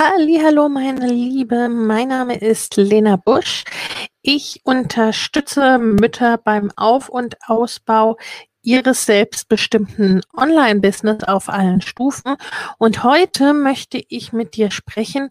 Hallo, 0.00 0.68
meine 0.68 1.08
Liebe. 1.08 1.68
Mein 1.68 2.06
Name 2.10 2.38
ist 2.38 2.76
Lena 2.76 3.16
Busch. 3.16 3.64
Ich 4.22 4.60
unterstütze 4.62 5.78
Mütter 5.78 6.38
beim 6.38 6.70
Auf- 6.76 7.08
und 7.08 7.36
Ausbau 7.48 8.16
ihres 8.62 9.06
selbstbestimmten 9.06 10.20
Online-Business 10.36 11.24
auf 11.24 11.48
allen 11.48 11.80
Stufen. 11.80 12.36
Und 12.78 13.02
heute 13.02 13.54
möchte 13.54 14.00
ich 14.08 14.32
mit 14.32 14.54
dir 14.54 14.70
sprechen 14.70 15.30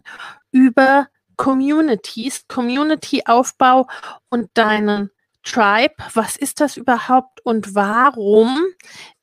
über 0.50 1.08
Communities, 1.36 2.46
Community-Aufbau 2.46 3.86
und 4.28 4.50
deinen 4.52 5.10
Tribe. 5.44 5.94
Was 6.12 6.36
ist 6.36 6.60
das 6.60 6.76
überhaupt 6.76 7.40
und 7.42 7.74
warum 7.74 8.58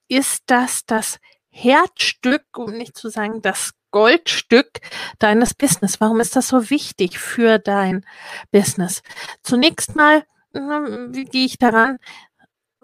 ist 0.08 0.42
das 0.48 0.88
das 0.88 1.20
Herzstück, 1.52 2.46
um 2.58 2.72
nicht 2.72 2.98
zu 2.98 3.10
sagen 3.10 3.44
das 3.44 3.74
Goldstück 3.96 4.82
deines 5.20 5.54
Business? 5.54 6.02
Warum 6.02 6.20
ist 6.20 6.36
das 6.36 6.50
so 6.50 6.70
wichtig 6.70 7.18
für 7.18 7.60
dein 7.60 8.06
Business? 8.52 9.02
Zunächst 9.42 9.96
mal, 9.96 10.26
hm, 10.54 11.16
wie 11.16 11.24
gehe 11.24 11.46
ich 11.46 11.58
daran? 11.58 11.98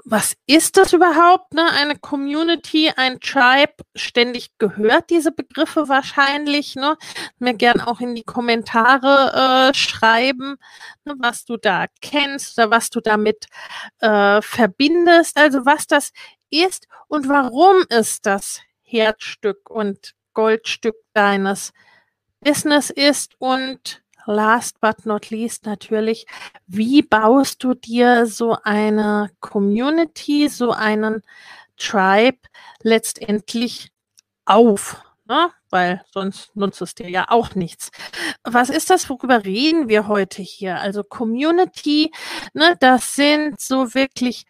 was 0.06 0.36
ist 0.48 0.78
das 0.78 0.94
überhaupt? 0.94 1.54
Ne? 1.54 1.70
Eine 1.74 1.98
Community, 1.98 2.92
ein 2.96 3.20
Tribe, 3.20 3.74
ständig 3.94 4.58
gehört 4.58 5.10
diese 5.10 5.32
Begriffe 5.32 5.90
wahrscheinlich. 5.90 6.76
Ne? 6.76 6.98
Mir 7.40 7.54
gern 7.56 7.82
auch 7.82 8.00
in 8.00 8.16
die 8.16 8.24
Kommentare 8.24 9.70
äh, 9.70 9.74
schreiben, 9.74 10.58
ne, 11.06 11.16
was 11.20 11.46
du 11.46 11.58
da 11.58 11.86
kennst 12.02 12.58
oder 12.58 12.72
was 12.72 12.90
du 12.90 13.02
damit 13.02 13.48
äh, 14.00 14.42
verbindest. 14.42 15.38
Also 15.38 15.66
was 15.66 15.88
das 15.88 16.14
ist 16.50 16.88
und 17.08 17.28
warum 17.28 17.84
ist 17.90 18.26
das 18.26 18.62
Herzstück 18.82 19.70
und 19.70 20.16
Goldstück 20.34 20.96
deines 21.14 21.74
Business 22.42 22.90
ist 22.90 23.36
und 23.40 24.02
last 24.26 24.80
but 24.82 25.06
not 25.06 25.30
least 25.30 25.66
natürlich, 25.66 26.26
wie 26.68 27.02
baust 27.02 27.64
du 27.64 27.74
dir 27.74 28.26
so 28.26 28.58
eine 28.64 29.32
Community, 29.40 30.48
so 30.50 30.72
einen 30.72 31.22
Tribe 31.78 32.40
letztendlich 32.84 33.92
auf? 34.46 35.04
Ne? 35.26 35.52
Weil 35.70 36.04
sonst 36.12 36.56
nutzt 36.56 36.82
es 36.82 36.96
dir 36.96 37.10
ja 37.10 37.26
auch 37.30 37.56
nichts. 37.56 37.92
Was 38.44 38.70
ist 38.70 38.90
das, 38.90 39.10
worüber 39.10 39.46
reden 39.46 39.88
wir 39.88 40.08
heute 40.08 40.42
hier? 40.42 40.80
Also 40.80 41.04
Community, 41.04 42.12
ne, 42.54 42.76
das 42.80 43.16
sind 43.16 43.60
so 43.60 43.94
wirklich 43.94 44.46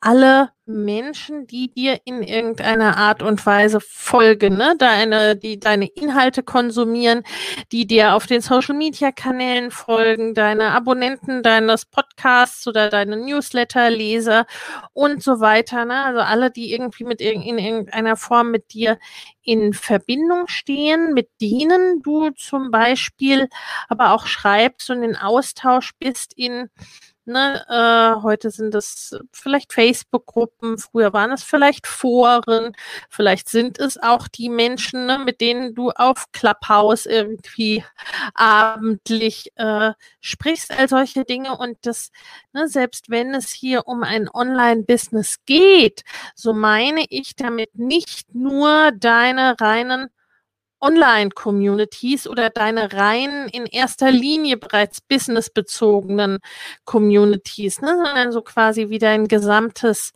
alle 0.00 0.50
Menschen, 0.64 1.46
die 1.46 1.72
dir 1.72 2.00
in 2.04 2.22
irgendeiner 2.22 2.96
Art 2.96 3.22
und 3.22 3.44
Weise 3.44 3.80
folgen, 3.80 4.56
ne? 4.56 4.74
deine, 4.78 5.36
die 5.36 5.58
deine 5.58 5.86
Inhalte 5.88 6.42
konsumieren, 6.42 7.22
die 7.72 7.86
dir 7.86 8.14
auf 8.14 8.26
den 8.26 8.40
Social 8.40 8.74
Media 8.76 9.10
Kanälen 9.12 9.70
folgen, 9.70 10.32
deine 10.34 10.70
Abonnenten 10.70 11.42
deines 11.42 11.86
Podcasts 11.86 12.66
oder 12.66 12.88
deine 12.88 13.16
Newsletter 13.16 13.90
Leser 13.90 14.46
und 14.92 15.22
so 15.22 15.40
weiter, 15.40 15.84
ne? 15.84 16.04
Also 16.04 16.20
alle, 16.20 16.50
die 16.50 16.72
irgendwie 16.72 17.04
mit 17.04 17.20
in 17.20 17.58
irgendeiner 17.58 18.16
Form 18.16 18.50
mit 18.50 18.72
dir 18.72 18.98
in 19.42 19.72
Verbindung 19.72 20.46
stehen, 20.46 21.12
mit 21.14 21.28
denen 21.40 22.00
du 22.02 22.30
zum 22.30 22.70
Beispiel 22.70 23.48
aber 23.88 24.12
auch 24.12 24.26
schreibst 24.26 24.90
und 24.90 25.02
in 25.02 25.16
Austausch 25.16 25.92
bist 25.98 26.32
in 26.36 26.70
Ne, 27.26 27.64
äh, 27.68 28.22
heute 28.22 28.50
sind 28.50 28.74
es 28.74 29.14
vielleicht 29.30 29.74
Facebook-Gruppen, 29.74 30.78
früher 30.78 31.12
waren 31.12 31.30
es 31.32 31.44
vielleicht 31.44 31.86
Foren, 31.86 32.72
vielleicht 33.10 33.48
sind 33.50 33.78
es 33.78 34.02
auch 34.02 34.26
die 34.26 34.48
Menschen, 34.48 35.04
ne, 35.04 35.18
mit 35.18 35.40
denen 35.42 35.74
du 35.74 35.90
auf 35.90 36.32
Clubhouse 36.32 37.04
irgendwie 37.04 37.84
abendlich 38.34 39.52
äh, 39.56 39.92
sprichst, 40.20 40.72
all 40.72 40.88
solche 40.88 41.24
Dinge. 41.24 41.56
Und 41.58 41.76
das, 41.82 42.10
ne, 42.54 42.68
selbst 42.68 43.10
wenn 43.10 43.34
es 43.34 43.50
hier 43.50 43.86
um 43.86 44.02
ein 44.02 44.28
Online-Business 44.32 45.44
geht, 45.44 46.04
so 46.34 46.54
meine 46.54 47.04
ich 47.10 47.36
damit 47.36 47.74
nicht 47.78 48.34
nur 48.34 48.92
deine 48.92 49.60
reinen 49.60 50.08
Online-Communities 50.80 52.26
oder 52.26 52.50
deine 52.50 52.92
rein 52.92 53.48
in 53.52 53.66
erster 53.66 54.10
Linie 54.10 54.56
bereits 54.56 55.00
businessbezogenen 55.00 56.38
Communities, 56.84 57.80
ne, 57.80 57.96
sondern 57.96 58.32
so 58.32 58.42
quasi 58.42 58.88
wie 58.88 58.98
dein 58.98 59.28
gesamtes 59.28 60.12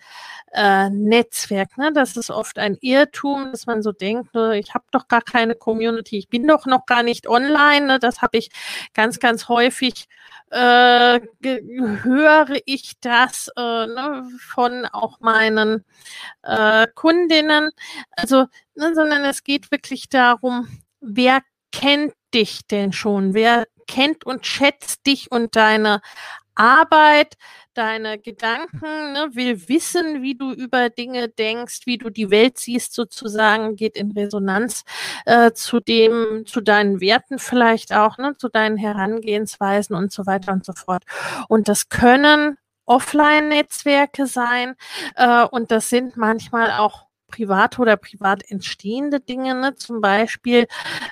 äh, 0.52 0.88
Netzwerk. 0.88 1.76
Ne? 1.76 1.92
Das 1.92 2.16
ist 2.16 2.30
oft 2.30 2.58
ein 2.58 2.76
Irrtum, 2.80 3.50
dass 3.50 3.66
man 3.66 3.82
so 3.82 3.92
denkt, 3.92 4.34
ne, 4.34 4.58
ich 4.58 4.74
habe 4.74 4.84
doch 4.92 5.08
gar 5.08 5.22
keine 5.22 5.54
Community, 5.54 6.18
ich 6.18 6.28
bin 6.28 6.46
doch 6.46 6.66
noch 6.66 6.86
gar 6.86 7.02
nicht 7.02 7.28
online. 7.28 7.86
Ne? 7.86 7.98
Das 7.98 8.22
habe 8.22 8.38
ich 8.38 8.50
ganz, 8.94 9.18
ganz 9.18 9.48
häufig 9.48 10.08
äh, 10.50 11.20
höre 11.42 12.56
ich 12.66 12.92
das 13.00 13.48
äh, 13.56 13.86
ne, 13.86 14.28
von 14.38 14.86
auch 14.86 15.18
meinen 15.20 15.84
äh, 16.42 16.86
Kundinnen. 16.94 17.70
Also, 18.12 18.46
ne, 18.76 18.94
sondern 18.94 19.24
es 19.24 19.42
geht 19.42 19.70
wirklich 19.70 20.08
darum, 20.08 20.68
wer 21.00 21.40
kennt 21.72 22.14
dich 22.32 22.66
denn 22.66 22.92
schon? 22.92 23.34
Wer 23.34 23.66
kennt 23.86 24.24
und 24.24 24.46
schätzt 24.46 25.06
dich 25.06 25.30
und 25.30 25.56
deine 25.56 26.00
Arbeit, 26.54 27.34
deine 27.74 28.18
Gedanken, 28.18 29.12
ne, 29.12 29.30
will 29.32 29.68
wissen, 29.68 30.22
wie 30.22 30.36
du 30.36 30.52
über 30.52 30.88
Dinge 30.88 31.28
denkst, 31.28 31.80
wie 31.86 31.98
du 31.98 32.10
die 32.10 32.30
Welt 32.30 32.58
siehst, 32.58 32.94
sozusagen, 32.94 33.76
geht 33.76 33.96
in 33.96 34.12
Resonanz 34.12 34.84
äh, 35.26 35.52
zu 35.52 35.80
dem, 35.80 36.44
zu 36.46 36.60
deinen 36.60 37.00
Werten 37.00 37.38
vielleicht 37.38 37.92
auch, 37.92 38.18
ne, 38.18 38.36
zu 38.36 38.48
deinen 38.48 38.76
Herangehensweisen 38.76 39.96
und 39.96 40.12
so 40.12 40.26
weiter 40.26 40.52
und 40.52 40.64
so 40.64 40.72
fort. 40.72 41.02
Und 41.48 41.68
das 41.68 41.88
können 41.88 42.56
Offline-Netzwerke 42.86 44.26
sein 44.26 44.74
äh, 45.16 45.44
und 45.44 45.70
das 45.70 45.88
sind 45.88 46.16
manchmal 46.16 46.72
auch 46.72 47.06
privat 47.34 47.78
oder 47.78 47.96
privat 47.96 48.48
entstehende 48.48 49.20
Dinge. 49.20 49.54
Ne? 49.54 49.74
Zum 49.74 50.00
Beispiel 50.00 50.66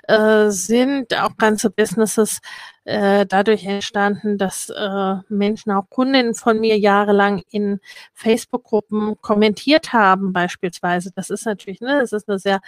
äh, 0.09 0.51
sind 0.51 1.15
auch 1.19 1.37
ganze 1.37 1.71
Businesses 1.71 2.39
äh, 2.85 3.27
dadurch 3.27 3.65
entstanden, 3.65 4.39
dass 4.39 4.69
äh, 4.69 5.15
Menschen, 5.29 5.73
auch 5.73 5.89
Kundinnen 5.89 6.35
von 6.35 6.61
mir 6.61 6.79
jahrelang 6.79 7.43
in 7.51 7.81
Facebook-Gruppen 8.15 9.17
kommentiert 9.21 9.93
haben, 9.93 10.33
beispielsweise. 10.33 11.11
Das 11.15 11.31
ist 11.31 11.47
natürlich, 11.47 11.81
ne, 11.81 12.01
das 12.01 12.13
ist 12.13 12.29
eine 12.29 12.39
sehr 12.39 12.61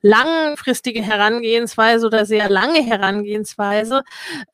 langfristige 0.00 1.02
Herangehensweise 1.02 2.06
oder 2.06 2.24
sehr 2.26 2.48
lange 2.48 2.82
Herangehensweise. 2.82 4.02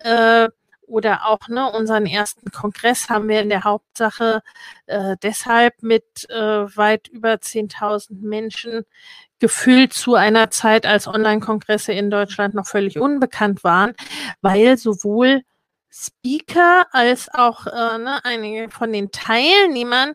Äh, 0.01 0.49
oder 0.89 1.27
auch 1.27 1.49
ne, 1.49 1.71
unseren 1.71 2.07
ersten 2.07 2.51
Kongress 2.51 3.09
haben 3.09 3.29
wir 3.29 3.41
in 3.41 3.49
der 3.49 3.65
Hauptsache 3.65 4.43
äh, 4.87 5.17
deshalb 5.23 5.83
mit 5.83 6.29
äh, 6.31 6.37
weit 6.77 7.09
über 7.09 7.35
10.000 7.35 8.21
Menschen 8.21 8.85
gefüllt 9.39 9.93
zu 9.93 10.15
einer 10.15 10.51
Zeit, 10.51 10.85
als 10.87 11.07
Online-Kongresse 11.07 11.93
in 11.93 12.11
Deutschland 12.11 12.55
noch 12.55 12.67
völlig 12.67 12.99
unbekannt 12.99 13.63
waren, 13.63 13.95
weil 14.41 14.77
sowohl 14.77 15.43
Speaker 15.91 16.87
als 16.93 17.33
auch 17.33 17.67
äh, 17.67 17.99
ne, 17.99 18.21
einige 18.25 18.71
von 18.71 18.93
den 18.93 19.11
Teilnehmern 19.11 20.15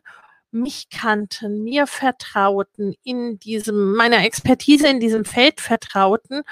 mich 0.54 0.90
kannten, 0.90 1.64
mir 1.64 1.88
vertrauten, 1.88 2.96
in 3.04 3.40
diesem, 3.40 3.96
meiner 3.96 4.24
Expertise 4.26 4.88
in 4.88 5.00
diesem 5.00 5.26
Feld 5.26 5.62
vertrauten 5.62 6.44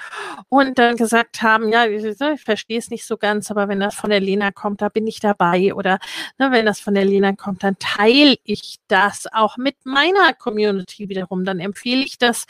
und 0.48 0.78
dann 0.78 0.96
gesagt 0.96 1.42
haben, 1.42 1.68
ja, 1.70 1.86
ich, 1.86 2.16
verstehe 2.42 2.78
es 2.78 2.90
nicht 2.90 3.06
so 3.06 3.16
ganz, 3.16 3.50
aber 3.50 3.68
wenn 3.68 3.80
das 3.80 3.94
von 3.94 4.10
der 4.10 4.20
Lena 4.20 4.50
kommt, 4.50 4.82
da 4.82 4.88
bin 4.88 5.06
ich 5.06 5.20
dabei 5.20 5.74
oder 5.74 5.98
ne, 6.38 6.50
wenn 6.50 6.66
das 6.66 6.80
von 6.80 6.94
der 6.94 7.04
Lena 7.04 7.32
kommt, 7.32 7.62
dann 7.62 7.78
teile 7.78 8.36
ich 8.44 8.76
das 8.88 9.26
auch 9.32 9.56
mit 9.56 9.76
meiner 9.84 10.32
Community 10.34 11.08
wiederum, 11.08 11.44
dann 11.44 11.60
empfehle 11.60 12.02
ich 12.02 12.18
das, 12.18 12.46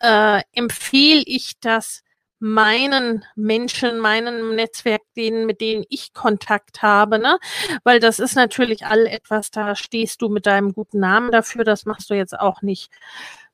äh, 0.00 0.42
empfehle 0.52 1.22
ich 1.24 1.60
das 1.60 2.02
meinen 2.40 3.24
Menschen, 3.34 3.98
meinem 3.98 4.54
Netzwerk, 4.54 5.02
denen, 5.16 5.46
mit 5.46 5.60
denen 5.60 5.84
ich 5.88 6.12
Kontakt 6.12 6.82
habe, 6.82 7.18
ne? 7.18 7.38
Weil 7.84 8.00
das 8.00 8.18
ist 8.18 8.36
natürlich 8.36 8.86
all 8.86 9.06
etwas, 9.06 9.50
da 9.50 9.74
stehst 9.74 10.22
du 10.22 10.28
mit 10.28 10.46
deinem 10.46 10.72
guten 10.72 11.00
Namen 11.00 11.32
dafür, 11.32 11.64
das 11.64 11.84
machst 11.84 12.10
du 12.10 12.14
jetzt 12.14 12.38
auch 12.38 12.62
nicht 12.62 12.90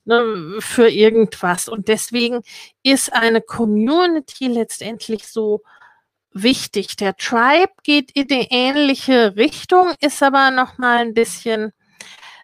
ne, 0.05 0.57
für 0.61 0.89
irgendwas. 0.89 1.69
Und 1.69 1.89
deswegen 1.89 2.43
ist 2.83 3.13
eine 3.13 3.41
Community 3.41 4.49
letztendlich 4.49 5.27
so 5.29 5.63
wichtig. 6.33 6.97
Der 6.97 7.17
Tribe 7.17 7.73
geht 7.83 8.11
in 8.13 8.27
die 8.29 8.49
ähnliche 8.51 9.37
Richtung, 9.37 9.95
ist 10.01 10.23
aber 10.23 10.51
noch 10.51 10.79
mal 10.79 10.99
ein 10.99 11.15
bisschen 11.15 11.73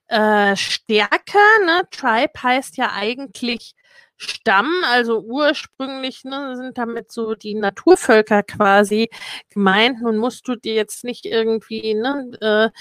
äh, 0.09 0.57
stärker. 0.57 1.39
Ne? 1.67 1.83
Tribe 1.91 2.43
heißt 2.43 2.77
ja 2.77 2.93
eigentlich 2.93 3.75
Stamm, 4.23 4.71
also 4.87 5.21
ursprünglich 5.21 6.25
ne, 6.25 6.55
sind 6.55 6.77
damit 6.77 7.11
so 7.11 7.35
die 7.35 7.55
Naturvölker 7.55 8.43
quasi 8.43 9.09
gemeint. 9.49 10.03
Nun 10.03 10.19
musst 10.19 10.47
du 10.47 10.57
dir 10.57 10.75
jetzt 10.75 11.05
nicht 11.05 11.25
irgendwie 11.25 11.95
ne, 11.95 12.73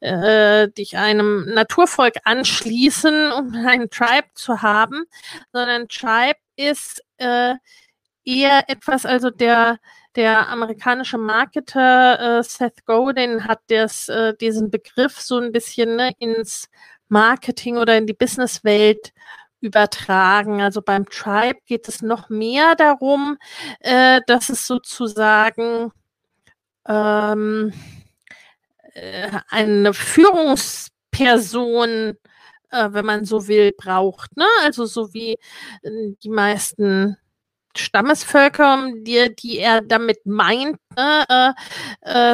äh, 0.00 0.06
äh, 0.06 0.68
dich 0.70 0.98
einem 0.98 1.46
Naturvolk 1.46 2.16
anschließen, 2.24 3.32
um 3.38 3.54
einen 3.54 3.88
Tribe 3.88 4.28
zu 4.34 4.60
haben, 4.60 5.04
sondern 5.52 5.88
Tribe 5.88 6.38
ist 6.56 7.02
äh, 7.16 7.54
eher 8.24 8.68
etwas, 8.68 9.06
also 9.06 9.30
der 9.30 9.78
der 10.14 10.50
amerikanische 10.50 11.16
Marketer 11.16 12.40
äh, 12.40 12.42
Seth 12.42 12.84
Godin 12.84 13.46
hat 13.46 13.60
das, 13.68 14.10
äh, 14.10 14.34
diesen 14.38 14.70
Begriff 14.70 15.18
so 15.18 15.38
ein 15.38 15.52
bisschen 15.52 15.96
ne, 15.96 16.12
ins 16.18 16.68
Marketing 17.08 17.78
oder 17.78 17.96
in 17.96 18.06
die 18.06 18.12
Businesswelt 18.12 19.14
übertragen. 19.62 20.60
Also 20.60 20.82
beim 20.82 21.08
Tribe 21.08 21.58
geht 21.66 21.88
es 21.88 22.02
noch 22.02 22.28
mehr 22.28 22.74
darum, 22.76 23.38
äh, 23.80 24.20
dass 24.26 24.48
es 24.48 24.66
sozusagen 24.66 25.92
ähm, 26.86 27.72
äh, 28.94 29.30
eine 29.48 29.94
Führungsperson, 29.94 32.16
äh, 32.70 32.88
wenn 32.90 33.06
man 33.06 33.24
so 33.24 33.48
will, 33.48 33.72
braucht. 33.76 34.36
Ne? 34.36 34.46
Also 34.62 34.86
so 34.86 35.12
wie 35.14 35.32
äh, 35.82 36.14
die 36.22 36.30
meisten 36.30 37.16
Stammesvölker, 37.76 38.90
die, 38.98 39.34
die 39.34 39.58
er 39.58 39.80
damit 39.80 40.26
meint, 40.26 40.78
ne? 40.96 41.24
äh, 41.28 41.52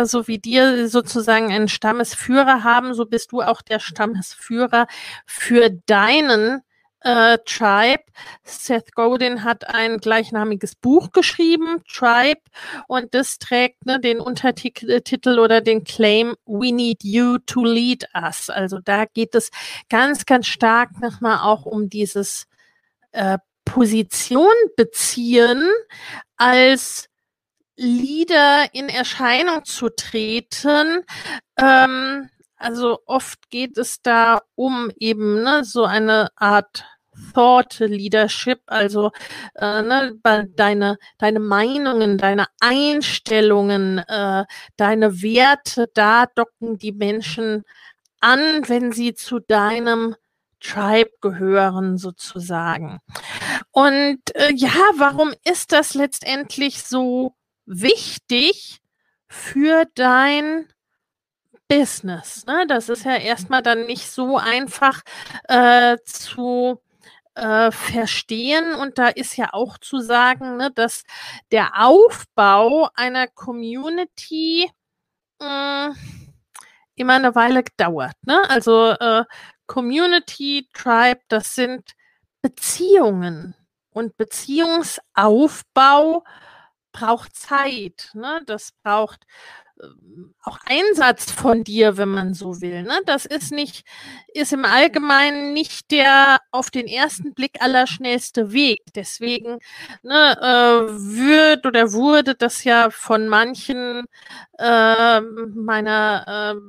äh, 0.00 0.04
so 0.04 0.26
wie 0.26 0.38
dir 0.38 0.88
sozusagen 0.88 1.52
einen 1.52 1.68
Stammesführer 1.68 2.64
haben, 2.64 2.94
so 2.94 3.06
bist 3.06 3.32
du 3.32 3.42
auch 3.42 3.62
der 3.62 3.78
Stammesführer 3.78 4.86
für 5.26 5.70
deinen 5.86 6.62
äh, 7.00 7.38
Tribe. 7.44 8.02
Seth 8.44 8.94
Godin 8.94 9.44
hat 9.44 9.68
ein 9.68 9.98
gleichnamiges 9.98 10.74
Buch 10.74 11.12
geschrieben, 11.12 11.82
Tribe, 11.88 12.40
und 12.86 13.14
das 13.14 13.38
trägt 13.38 13.86
ne, 13.86 14.00
den 14.00 14.20
Untertitel 14.20 15.38
oder 15.38 15.60
den 15.60 15.84
Claim 15.84 16.34
We 16.46 16.72
Need 16.72 17.04
You 17.04 17.38
to 17.38 17.64
Lead 17.64 18.06
Us. 18.14 18.50
Also 18.50 18.78
da 18.78 19.04
geht 19.04 19.34
es 19.34 19.50
ganz, 19.88 20.26
ganz 20.26 20.46
stark 20.46 21.00
nochmal 21.00 21.38
auch 21.42 21.66
um 21.66 21.88
dieses 21.88 22.46
äh, 23.12 23.38
Position 23.64 24.52
beziehen 24.76 25.68
als 26.36 27.08
Leader 27.76 28.66
in 28.72 28.88
Erscheinung 28.88 29.64
zu 29.64 29.88
treten. 29.88 31.04
Ähm, 31.56 32.28
also 32.58 32.98
oft 33.06 33.50
geht 33.50 33.78
es 33.78 34.02
da 34.02 34.42
um 34.54 34.90
eben 34.98 35.42
ne, 35.42 35.64
so 35.64 35.84
eine 35.84 36.28
Art 36.36 36.84
Thought 37.34 37.80
Leadership, 37.80 38.60
also 38.66 39.10
äh, 39.54 39.82
ne, 39.82 40.18
deine, 40.54 40.98
deine 41.18 41.40
Meinungen, 41.40 42.18
deine 42.18 42.46
Einstellungen, 42.60 43.98
äh, 43.98 44.44
deine 44.76 45.22
Werte, 45.22 45.90
da 45.94 46.26
docken 46.26 46.78
die 46.78 46.92
Menschen 46.92 47.64
an, 48.20 48.68
wenn 48.68 48.92
sie 48.92 49.14
zu 49.14 49.40
deinem 49.40 50.16
Tribe 50.60 51.10
gehören 51.20 51.98
sozusagen. 51.98 53.00
Und 53.70 54.20
äh, 54.34 54.52
ja, 54.54 54.74
warum 54.96 55.32
ist 55.44 55.72
das 55.72 55.94
letztendlich 55.94 56.82
so 56.82 57.34
wichtig 57.66 58.80
für 59.28 59.84
dein 59.94 60.66
Business. 61.68 62.46
Ne? 62.46 62.66
Das 62.66 62.88
ist 62.88 63.04
ja 63.04 63.16
erstmal 63.16 63.62
dann 63.62 63.86
nicht 63.86 64.10
so 64.10 64.38
einfach 64.38 65.02
äh, 65.48 65.98
zu 66.04 66.80
äh, 67.34 67.70
verstehen. 67.70 68.74
Und 68.74 68.98
da 68.98 69.08
ist 69.08 69.36
ja 69.36 69.52
auch 69.52 69.78
zu 69.78 70.00
sagen, 70.00 70.56
ne, 70.56 70.70
dass 70.74 71.04
der 71.52 71.84
Aufbau 71.84 72.88
einer 72.94 73.28
Community 73.28 74.70
mh, 75.40 75.88
hm, 75.88 75.96
immer 76.96 77.14
eine 77.14 77.34
Weile 77.34 77.64
dauert. 77.76 78.14
Ne? 78.26 78.48
Also 78.50 78.90
äh, 78.90 79.24
Community, 79.66 80.68
Tribe, 80.72 81.20
das 81.28 81.54
sind 81.54 81.92
Beziehungen. 82.42 83.54
Und 83.90 84.16
Beziehungsaufbau 84.16 86.24
braucht 86.92 87.36
Zeit. 87.36 88.10
Ne? 88.14 88.42
Das 88.46 88.72
braucht 88.82 89.24
auch 90.42 90.58
Einsatz 90.66 91.30
von 91.30 91.64
dir, 91.64 91.96
wenn 91.96 92.08
man 92.08 92.34
so 92.34 92.60
will. 92.60 92.82
Ne? 92.82 93.00
Das 93.06 93.26
ist 93.26 93.52
nicht, 93.52 93.84
ist 94.32 94.52
im 94.52 94.64
Allgemeinen 94.64 95.52
nicht 95.52 95.90
der 95.90 96.38
auf 96.50 96.70
den 96.70 96.86
ersten 96.86 97.34
Blick 97.34 97.60
allerschnellste 97.60 98.52
Weg. 98.52 98.80
Deswegen 98.94 99.58
ne, 100.02 100.36
äh, 100.40 100.92
wird 100.92 101.66
oder 101.66 101.92
wurde 101.92 102.34
das 102.34 102.64
ja 102.64 102.90
von 102.90 103.28
manchen 103.28 104.04
äh, 104.58 105.20
meiner 105.20 106.54
äh, 106.56 106.60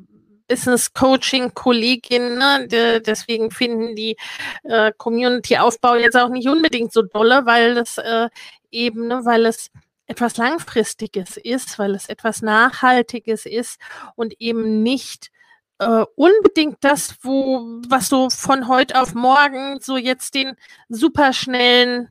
Business 0.48 0.92
Coaching 0.94 1.54
Kolleginnen, 1.54 2.38
ne? 2.40 2.68
De, 2.68 3.00
deswegen 3.00 3.52
finden 3.52 3.96
die 3.96 4.18
äh, 4.64 4.92
Community 4.98 5.58
Aufbau 5.58 5.96
jetzt 5.96 6.18
auch 6.18 6.30
nicht 6.30 6.50
unbedingt 6.50 6.92
so 6.92 7.04
dolle, 7.04 7.46
weil 7.46 7.76
das 7.76 8.00
äh, 8.00 8.30
eben, 8.72 9.08
ne, 9.08 9.22
weil 9.26 9.46
es 9.46 9.70
etwas 10.10 10.38
Langfristiges 10.38 11.38
ist, 11.38 11.78
weil 11.78 11.94
es 11.94 12.10
etwas 12.10 12.42
Nachhaltiges 12.42 13.46
ist 13.46 13.80
und 14.16 14.34
eben 14.42 14.82
nicht 14.82 15.30
äh, 15.78 16.06
unbedingt 16.16 16.78
das, 16.82 17.16
wo, 17.22 17.80
was 17.88 18.10
so 18.10 18.30
von 18.30 18.68
heute 18.68 19.00
auf 19.00 19.14
morgen 19.14 19.80
so 19.80 19.98
jetzt 19.98 20.34
den 20.34 20.56
superschnellen, 20.90 22.10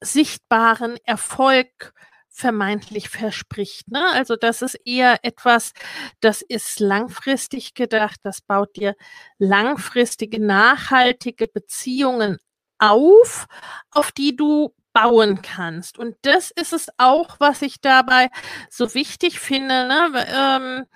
sichtbaren 0.00 0.96
Erfolg 1.04 1.92
vermeintlich 2.30 3.10
verspricht. 3.10 3.90
Ne? 3.90 4.02
Also 4.14 4.34
das 4.34 4.62
ist 4.62 4.74
eher 4.86 5.18
etwas, 5.24 5.72
das 6.20 6.40
ist 6.40 6.80
langfristig 6.80 7.74
gedacht, 7.74 8.18
das 8.22 8.40
baut 8.40 8.76
dir 8.76 8.96
langfristige, 9.38 10.44
nachhaltige 10.44 11.48
Beziehungen 11.48 12.38
auf, 12.78 13.46
auf 13.90 14.10
die 14.10 14.34
du 14.34 14.74
bauen 14.94 15.42
kannst. 15.42 15.98
Und 15.98 16.16
das 16.22 16.50
ist 16.50 16.72
es 16.72 16.88
auch, 16.96 17.36
was 17.40 17.60
ich 17.60 17.82
dabei 17.82 18.30
so 18.70 18.94
wichtig 18.94 19.40
finde, 19.40 19.86
ne? 19.86 20.86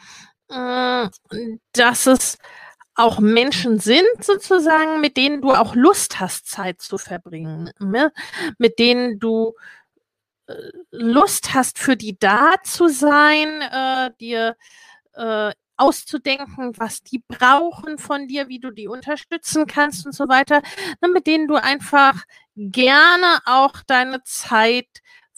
ähm, 0.50 1.10
äh, 1.10 1.50
dass 1.72 2.06
es 2.06 2.38
auch 2.94 3.18
Menschen 3.20 3.78
sind, 3.78 4.06
sozusagen, 4.20 5.00
mit 5.00 5.16
denen 5.16 5.42
du 5.42 5.52
auch 5.52 5.74
Lust 5.74 6.18
hast, 6.18 6.48
Zeit 6.48 6.80
zu 6.80 6.96
verbringen, 6.96 7.70
ne? 7.78 8.12
mit 8.56 8.78
denen 8.78 9.18
du 9.18 9.54
äh, 10.46 10.54
Lust 10.90 11.52
hast, 11.54 11.78
für 11.78 11.96
die 11.96 12.18
da 12.18 12.54
zu 12.62 12.88
sein, 12.88 13.60
äh, 13.60 14.10
dir 14.18 14.56
äh, 15.14 15.52
auszudenken, 15.78 16.72
was 16.76 17.02
die 17.02 17.22
brauchen 17.26 17.98
von 17.98 18.26
dir, 18.28 18.48
wie 18.48 18.60
du 18.60 18.70
die 18.70 18.88
unterstützen 18.88 19.66
kannst 19.66 20.04
und 20.06 20.12
so 20.12 20.28
weiter, 20.28 20.62
ne, 21.00 21.08
mit 21.08 21.26
denen 21.26 21.48
du 21.48 21.56
einfach 21.56 22.24
gerne 22.56 23.38
auch 23.46 23.74
deine 23.86 24.22
Zeit 24.24 24.88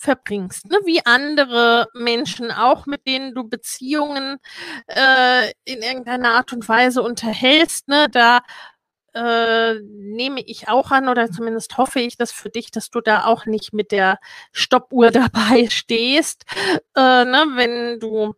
verbringst, 0.00 0.66
ne? 0.70 0.78
wie 0.84 1.04
andere 1.04 1.88
Menschen 1.94 2.50
auch, 2.50 2.86
mit 2.86 3.06
denen 3.06 3.34
du 3.34 3.44
Beziehungen 3.44 4.38
äh, 4.86 5.50
in 5.64 5.82
irgendeiner 5.82 6.30
Art 6.30 6.54
und 6.54 6.66
Weise 6.68 7.02
unterhältst. 7.02 7.86
Ne? 7.88 8.08
Da 8.10 8.40
äh, 9.14 9.74
nehme 9.82 10.40
ich 10.40 10.68
auch 10.68 10.90
an 10.90 11.08
oder 11.08 11.30
zumindest 11.30 11.76
hoffe 11.76 12.00
ich 12.00 12.16
das 12.16 12.32
für 12.32 12.48
dich, 12.48 12.70
dass 12.70 12.90
du 12.90 13.00
da 13.02 13.24
auch 13.26 13.44
nicht 13.44 13.74
mit 13.74 13.92
der 13.92 14.18
Stoppuhr 14.52 15.10
dabei 15.10 15.68
stehst, 15.68 16.44
äh, 16.96 17.24
ne? 17.24 17.44
wenn 17.54 18.00
du 18.00 18.34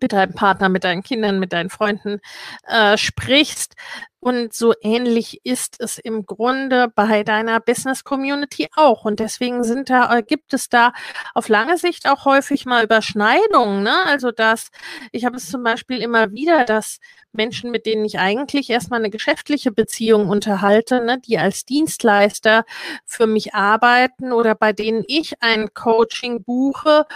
mit 0.00 0.12
deinem 0.12 0.34
Partner, 0.34 0.68
mit 0.68 0.84
deinen 0.84 1.02
Kindern, 1.02 1.38
mit 1.38 1.52
deinen 1.52 1.70
Freunden 1.70 2.20
äh, 2.66 2.96
sprichst. 2.96 3.74
Und 4.20 4.52
so 4.52 4.74
ähnlich 4.82 5.40
ist 5.44 5.80
es 5.80 5.98
im 5.98 6.26
Grunde 6.26 6.88
bei 6.92 7.22
deiner 7.22 7.60
Business 7.60 8.02
Community 8.02 8.68
auch. 8.74 9.04
Und 9.04 9.20
deswegen 9.20 9.62
sind 9.62 9.90
da, 9.90 10.16
äh, 10.16 10.22
gibt 10.22 10.52
es 10.54 10.68
da 10.68 10.92
auf 11.34 11.48
lange 11.48 11.78
Sicht 11.78 12.08
auch 12.08 12.24
häufig 12.24 12.66
mal 12.66 12.82
Überschneidungen. 12.82 13.84
Ne? 13.84 13.94
Also 14.06 14.32
dass, 14.32 14.70
ich 15.12 15.24
habe 15.24 15.36
es 15.36 15.48
zum 15.48 15.62
Beispiel 15.62 15.98
immer 15.98 16.32
wieder, 16.32 16.64
dass 16.64 16.98
Menschen, 17.32 17.70
mit 17.70 17.86
denen 17.86 18.04
ich 18.04 18.18
eigentlich 18.18 18.70
erstmal 18.70 18.98
eine 18.98 19.10
geschäftliche 19.10 19.70
Beziehung 19.70 20.28
unterhalte, 20.28 21.04
ne, 21.04 21.20
die 21.20 21.38
als 21.38 21.64
Dienstleister 21.64 22.64
für 23.04 23.26
mich 23.26 23.54
arbeiten 23.54 24.32
oder 24.32 24.54
bei 24.54 24.72
denen 24.72 25.04
ich 25.06 25.40
ein 25.42 25.72
Coaching 25.74 26.42
buche 26.42 27.06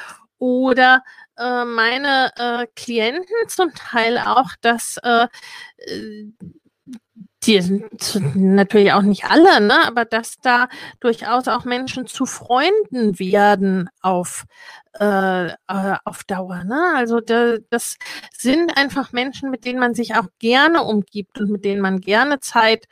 oder 0.43 1.05
äh, 1.39 1.65
meine 1.65 2.33
äh, 2.37 2.67
Klienten 2.75 3.33
zum 3.47 3.73
Teil 3.75 4.19
auch, 4.19 4.51
dass 4.61 4.97
äh, 5.05 5.29
die 7.45 7.61
sind 7.61 8.21
natürlich 8.35 8.93
auch 8.93 9.03
nicht 9.03 9.25
alle, 9.25 9.61
ne, 9.61 9.87
aber 9.87 10.05
dass 10.05 10.39
da 10.43 10.69
durchaus 10.99 11.47
auch 11.47 11.65
Menschen 11.65 12.07
zu 12.09 12.27
Freunden 12.27 13.21
werden 13.21 13.89
auf 14.01 14.45
äh, 14.99 15.47
äh, 15.47 15.55
auf 16.05 16.25
Dauer. 16.25 16.65
Ne? 16.65 16.93
Also 16.97 17.21
da, 17.21 17.59
das 17.71 17.97
sind 18.37 18.77
einfach 18.77 19.13
Menschen, 19.13 19.51
mit 19.51 19.65
denen 19.65 19.79
man 19.79 19.95
sich 19.95 20.17
auch 20.17 20.27
gerne 20.41 20.83
umgibt 20.83 21.41
und 21.41 21.51
mit 21.51 21.65
denen 21.65 21.81
man 21.81 22.01
gerne 22.01 22.41
Zeit 22.41 22.87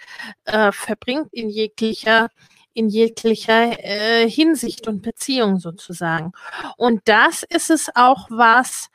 äh, 0.44 0.70
verbringt 0.72 1.32
in 1.32 1.48
jeglicher 1.48 2.28
in 2.74 2.88
jeglicher 2.88 3.78
äh, 3.78 4.28
Hinsicht 4.28 4.86
und 4.86 5.02
Beziehung 5.02 5.58
sozusagen. 5.58 6.32
Und 6.76 7.02
das 7.06 7.42
ist 7.42 7.70
es 7.70 7.90
auch, 7.94 8.28
was 8.30 8.88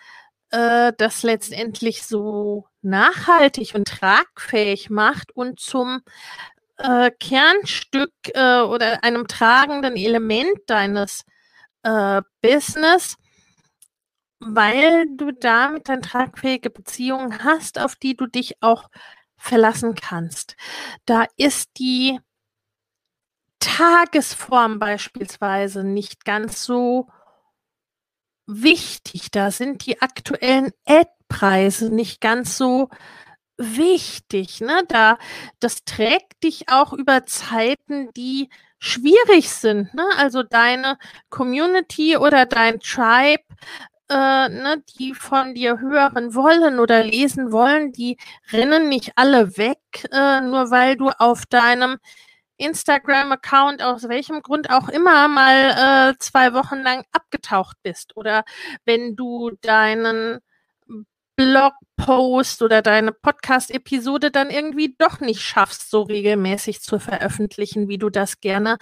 äh, 0.52 0.94
das 0.98 1.24
letztendlich 1.24 2.04
so 2.04 2.66
nachhaltig 2.82 3.76
und 3.76 3.88
tragfähig 3.88 4.90
macht 4.90 5.36
und 5.36 5.60
zum 5.60 6.02
äh, 6.78 7.12
Kernstück 7.20 8.14
äh, 8.34 8.62
oder 8.62 9.04
einem 9.04 9.28
tragenden 9.28 9.96
Element 9.96 10.60
deines 10.68 11.24
äh, 11.84 12.22
Business, 12.42 13.18
weil 14.40 15.06
du 15.16 15.32
damit 15.32 15.90
dann 15.90 16.02
tragfähige 16.02 16.70
Beziehungen 16.70 17.44
hast, 17.44 17.80
auf 17.80 17.96
die 17.96 18.16
du 18.16 18.28
dich 18.28 18.62
auch 18.62 18.90
verlassen 19.38 19.96
kannst. 19.96 20.56
Da 21.06 21.26
ist 21.38 21.72
die 21.78 22.20
Tagesform 23.66 24.78
beispielsweise 24.78 25.84
nicht 25.84 26.24
ganz 26.24 26.64
so 26.64 27.08
wichtig. 28.46 29.32
Da 29.32 29.50
sind 29.50 29.88
die 29.88 30.02
aktuellen 30.04 30.72
Ad-Preise 30.86 31.90
nicht 31.90 32.22
ganz 32.22 32.58
so 32.58 32.90
wichtig. 33.58 34.62
Ne? 34.62 34.84
Da, 34.88 35.18
das 35.60 35.84
trägt 35.84 36.44
dich 36.44 36.70
auch 36.70 36.94
über 36.94 37.26
Zeiten, 37.26 38.12
die 38.16 38.50
schwierig 38.78 39.50
sind. 39.50 39.92
Ne? 39.96 40.06
Also 40.18 40.44
deine 40.44 41.00
Community 41.30 42.18
oder 42.18 42.46
dein 42.46 42.80
Tribe, 42.80 43.44
äh, 44.10 44.50
ne, 44.50 44.84
die 45.00 45.16
von 45.16 45.56
dir 45.56 45.80
hören 45.80 46.36
wollen 46.36 46.78
oder 46.80 47.04
lesen 47.04 47.52
wollen, 47.52 47.92
die 47.92 48.18
rennen 48.52 48.90
nicht 48.90 49.14
alle 49.16 49.58
weg, 49.58 49.80
äh, 50.12 50.42
nur 50.42 50.70
weil 50.70 50.98
du 50.98 51.10
auf 51.10 51.48
deinem 51.48 51.98
Instagram-Account 52.58 53.82
aus 53.82 54.08
welchem 54.08 54.42
Grund 54.42 54.70
auch 54.70 54.90
immer 54.90 55.28
mal 55.28 56.12
äh, 56.12 56.18
zwei 56.20 56.54
Wochen 56.54 56.82
lang 56.82 57.04
abgetaucht 57.12 57.78
bist 57.84 58.16
oder 58.16 58.44
wenn 58.86 59.16
du 59.16 59.52
deinen 59.62 60.40
Blogpost 61.36 62.62
oder 62.62 62.82
deine 62.82 63.12
Podcast-Episode 63.12 64.32
dann 64.32 64.50
irgendwie 64.50 64.96
doch 64.98 65.20
nicht 65.20 65.42
schaffst, 65.42 65.90
so 65.90 66.04
regelmäßig 66.04 66.82
zu 66.82 66.98
veröffentlichen, 66.98 67.90
wie 67.90 67.98
du 67.98 68.10
das 68.10 68.40
gerne 68.40 68.78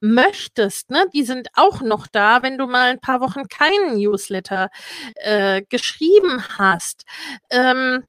möchtest. 0.00 0.90
Ne? 0.90 1.04
Die 1.12 1.24
sind 1.24 1.48
auch 1.54 1.82
noch 1.82 2.06
da, 2.06 2.42
wenn 2.42 2.56
du 2.56 2.66
mal 2.66 2.90
ein 2.90 3.00
paar 3.00 3.20
Wochen 3.20 3.46
keinen 3.48 3.98
Newsletter 3.98 4.70
äh, 5.16 5.62
geschrieben 5.68 6.42
hast. 6.56 7.04
Ähm, 7.50 8.04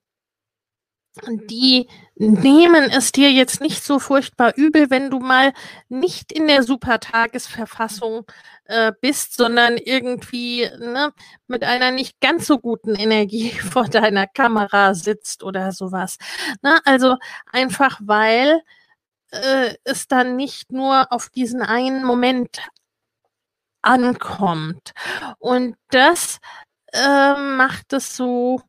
die 1.27 1.87
nehmen 2.15 2.89
es 2.91 3.11
dir 3.11 3.31
jetzt 3.31 3.61
nicht 3.61 3.83
so 3.83 3.99
furchtbar 3.99 4.53
übel, 4.55 4.89
wenn 4.89 5.09
du 5.09 5.19
mal 5.19 5.53
nicht 5.87 6.31
in 6.31 6.47
der 6.47 6.63
Supertagesverfassung 6.63 8.25
äh, 8.65 8.91
bist, 9.01 9.35
sondern 9.35 9.77
irgendwie 9.77 10.69
ne, 10.79 11.13
mit 11.47 11.63
einer 11.63 11.91
nicht 11.91 12.19
ganz 12.19 12.47
so 12.47 12.59
guten 12.59 12.95
Energie 12.95 13.49
vor 13.71 13.85
deiner 13.85 14.27
Kamera 14.27 14.93
sitzt 14.93 15.43
oder 15.43 15.71
sowas. 15.71 16.17
Ne? 16.61 16.79
Also 16.85 17.17
einfach 17.51 17.99
weil 18.03 18.61
äh, 19.31 19.75
es 19.83 20.07
dann 20.07 20.35
nicht 20.35 20.71
nur 20.71 21.11
auf 21.11 21.29
diesen 21.29 21.61
einen 21.61 22.03
Moment 22.03 22.61
ankommt. 23.81 24.91
Und 25.39 25.75
das 25.89 26.39
äh, 26.93 27.35
macht 27.35 27.93
es 27.93 28.15
so 28.15 28.61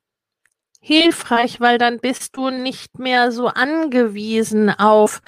hilfreich, 0.81 1.61
weil 1.61 1.77
dann 1.79 2.01
bist 2.01 2.37
du 2.37 2.49
nicht 2.51 2.99
mehr 2.99 3.33
so 3.33 3.49
angewiesen 3.49 4.71
auf 4.71 5.21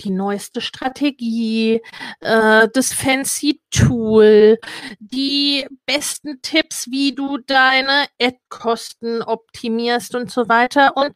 die 0.00 0.10
neueste 0.10 0.60
Strategie, 0.60 1.82
äh, 2.20 2.68
das 2.72 2.92
fancy 2.92 3.60
Tool, 3.70 4.58
die 4.98 5.66
besten 5.86 6.40
Tipps, 6.42 6.90
wie 6.90 7.14
du 7.14 7.38
deine 7.38 8.06
Ad-Kosten 8.20 9.22
optimierst 9.22 10.14
und 10.14 10.30
so 10.30 10.48
weiter. 10.48 10.96
Und 10.96 11.14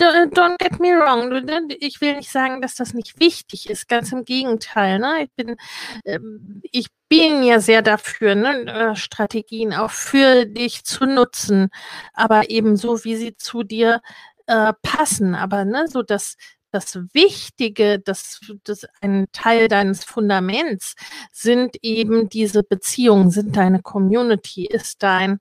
don't 0.00 0.58
get 0.58 0.80
me 0.80 0.90
wrong, 0.90 1.32
ich 1.80 2.00
will 2.00 2.16
nicht 2.16 2.30
sagen, 2.30 2.60
dass 2.60 2.74
das 2.76 2.94
nicht 2.94 3.18
wichtig 3.20 3.68
ist, 3.68 3.88
ganz 3.88 4.12
im 4.12 4.24
Gegenteil. 4.24 4.98
Ne? 4.98 5.24
Ich 5.24 5.30
bin, 5.36 5.56
ähm, 6.04 6.62
ich 6.70 6.86
bin 7.12 7.42
ja 7.42 7.60
sehr 7.60 7.82
dafür, 7.82 8.34
ne, 8.34 8.64
äh, 8.64 8.96
Strategien 8.96 9.74
auch 9.74 9.90
für 9.90 10.46
dich 10.46 10.84
zu 10.84 11.04
nutzen, 11.04 11.68
aber 12.14 12.48
eben 12.48 12.78
so, 12.78 13.04
wie 13.04 13.16
sie 13.16 13.36
zu 13.36 13.64
dir 13.64 14.00
äh, 14.46 14.72
passen. 14.80 15.34
Aber 15.34 15.66
ne, 15.66 15.88
so 15.88 16.02
das, 16.02 16.38
das 16.70 16.98
Wichtige, 17.12 17.98
das, 17.98 18.40
das 18.64 18.86
ein 19.02 19.26
Teil 19.30 19.68
deines 19.68 20.04
Fundaments 20.04 20.94
sind 21.30 21.76
eben 21.82 22.30
diese 22.30 22.62
Beziehungen, 22.62 23.30
sind 23.30 23.58
deine 23.58 23.82
Community, 23.82 24.64
ist 24.64 25.02
dein 25.02 25.38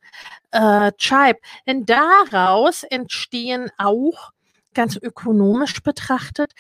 äh, 0.52 0.92
Tribe. 1.00 1.40
Denn 1.66 1.86
daraus 1.86 2.84
entstehen 2.84 3.70
auch 3.78 4.32
ganz 4.74 4.98
ökonomisch 4.98 5.82
betrachtet 5.82 6.52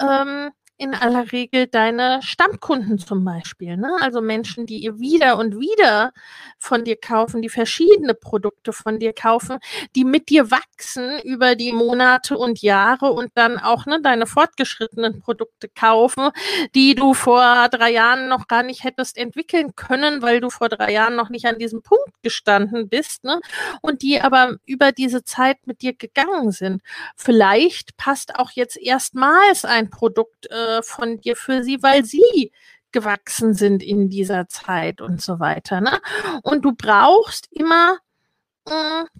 ähm, 0.00 0.50
in 0.78 0.94
aller 0.94 1.32
Regel 1.32 1.66
deine 1.66 2.20
Stammkunden 2.22 2.98
zum 2.98 3.24
Beispiel. 3.24 3.76
Ne? 3.76 3.90
Also 4.00 4.20
Menschen, 4.20 4.66
die 4.66 4.78
ihr 4.78 4.98
wieder 4.98 5.38
und 5.38 5.58
wieder 5.58 6.12
von 6.58 6.84
dir 6.84 6.96
kaufen, 6.96 7.40
die 7.40 7.48
verschiedene 7.48 8.14
Produkte 8.14 8.72
von 8.72 8.98
dir 8.98 9.14
kaufen, 9.14 9.58
die 9.94 10.04
mit 10.04 10.28
dir 10.28 10.50
wachsen 10.50 11.18
über 11.24 11.54
die 11.54 11.72
Monate 11.72 12.36
und 12.36 12.60
Jahre 12.60 13.12
und 13.12 13.30
dann 13.34 13.58
auch 13.58 13.86
ne, 13.86 14.00
deine 14.02 14.26
fortgeschrittenen 14.26 15.20
Produkte 15.20 15.68
kaufen, 15.68 16.30
die 16.74 16.94
du 16.94 17.14
vor 17.14 17.68
drei 17.70 17.92
Jahren 17.92 18.28
noch 18.28 18.46
gar 18.46 18.62
nicht 18.62 18.84
hättest 18.84 19.16
entwickeln 19.16 19.74
können, 19.76 20.20
weil 20.20 20.40
du 20.40 20.50
vor 20.50 20.68
drei 20.68 20.92
Jahren 20.92 21.16
noch 21.16 21.30
nicht 21.30 21.46
an 21.46 21.58
diesem 21.58 21.82
Punkt 21.82 22.22
gestanden 22.22 22.88
bist. 22.88 23.24
Ne? 23.24 23.40
Und 23.80 24.02
die 24.02 24.20
aber 24.20 24.56
über 24.66 24.92
diese 24.92 25.24
Zeit 25.24 25.56
mit 25.66 25.80
dir 25.80 25.94
gegangen 25.94 26.52
sind. 26.52 26.82
Vielleicht 27.16 27.96
passt 27.96 28.34
auch 28.34 28.50
jetzt 28.50 28.76
erstmals 28.76 29.64
ein 29.64 29.88
Produkt. 29.88 30.50
Äh, 30.50 30.65
äh, 30.66 30.82
von 30.82 31.20
dir 31.20 31.36
für 31.36 31.62
sie, 31.62 31.82
weil 31.82 32.04
sie 32.04 32.52
gewachsen 32.92 33.54
sind 33.54 33.82
in 33.82 34.08
dieser 34.08 34.48
Zeit 34.48 35.00
und 35.00 35.20
so 35.20 35.38
weiter. 35.38 35.80
Ne? 35.80 36.00
Und 36.42 36.64
du 36.64 36.72
brauchst 36.74 37.48
immer 37.50 37.98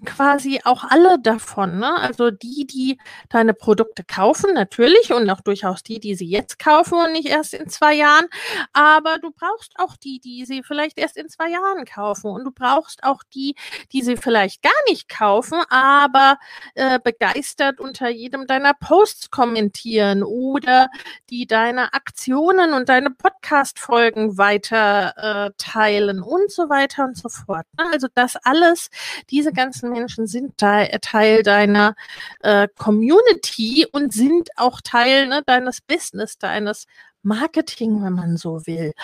quasi 0.05 0.61
auch 0.65 0.85
alle 0.85 1.19
davon. 1.21 1.79
Ne? 1.79 1.95
Also 2.00 2.31
die, 2.31 2.67
die 2.67 2.99
deine 3.29 3.55
Produkte 3.55 4.03
kaufen, 4.05 4.55
natürlich, 4.55 5.12
und 5.12 5.29
auch 5.31 5.41
durchaus 5.41 5.83
die, 5.83 6.00
die 6.00 6.15
sie 6.15 6.29
jetzt 6.29 6.59
kaufen 6.59 6.99
und 6.99 7.12
nicht 7.12 7.29
erst 7.29 7.55
in 7.55 7.69
zwei 7.69 7.95
Jahren. 7.95 8.26
Aber 8.73 9.19
du 9.19 9.31
brauchst 9.31 9.75
auch 9.79 9.97
die, 9.97 10.21
die 10.21 10.45
sie 10.45 10.62
vielleicht 10.62 10.99
erst 10.99 11.17
in 11.17 11.29
zwei 11.29 11.50
Jahren 11.50 11.85
kaufen. 11.85 12.31
Und 12.31 12.45
du 12.45 12.50
brauchst 12.50 13.05
auch 13.05 13.23
die, 13.35 13.55
die 13.93 14.03
sie 14.03 14.17
vielleicht 14.17 14.62
gar 14.62 14.73
nicht 14.88 15.09
kaufen, 15.09 15.62
aber 15.69 16.38
äh, 16.75 16.99
begeistert 17.03 17.81
unter 17.81 18.09
jedem 18.09 18.47
deiner 18.47 18.75
Posts 18.75 19.31
kommentieren 19.31 20.23
oder 20.23 20.88
die 21.31 21.47
deine 21.47 21.95
Aktionen 21.95 22.73
und 22.73 22.88
deine 22.88 23.11
Podcast-Folgen 23.11 24.38
weiter 24.38 25.15
äh, 25.47 25.50
teilen 25.57 26.21
und 26.21 26.50
so 26.50 26.69
weiter 26.69 27.05
und 27.05 27.17
so 27.17 27.29
fort. 27.29 27.67
Ne? 27.79 27.85
Also 27.93 28.09
das 28.15 28.37
alles, 28.37 28.91
die 29.31 29.36
diese 29.37 29.52
ganzen 29.52 29.90
Menschen 29.90 30.26
sind 30.26 30.57
Teil 30.57 31.43
deiner 31.43 31.95
äh, 32.40 32.69
Community 32.78 33.87
und 33.93 34.14
sind 34.14 34.49
auch 34.57 34.81
Teil 34.83 35.26
ne, 35.26 35.43
deines 35.45 35.83
Business, 35.83 36.38
deines 36.38 36.87
Marketing, 37.23 38.02
wenn 38.02 38.14
man 38.14 38.38
so 38.38 38.66
will. 38.66 38.95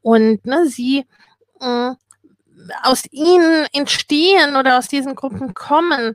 Und 0.00 0.46
ne, 0.46 0.66
sie 0.66 1.06
äh, 1.60 1.90
aus 2.84 3.02
ihnen 3.10 3.66
entstehen 3.72 4.54
oder 4.54 4.78
aus 4.78 4.86
diesen 4.86 5.16
Gruppen 5.16 5.54
kommen 5.54 6.14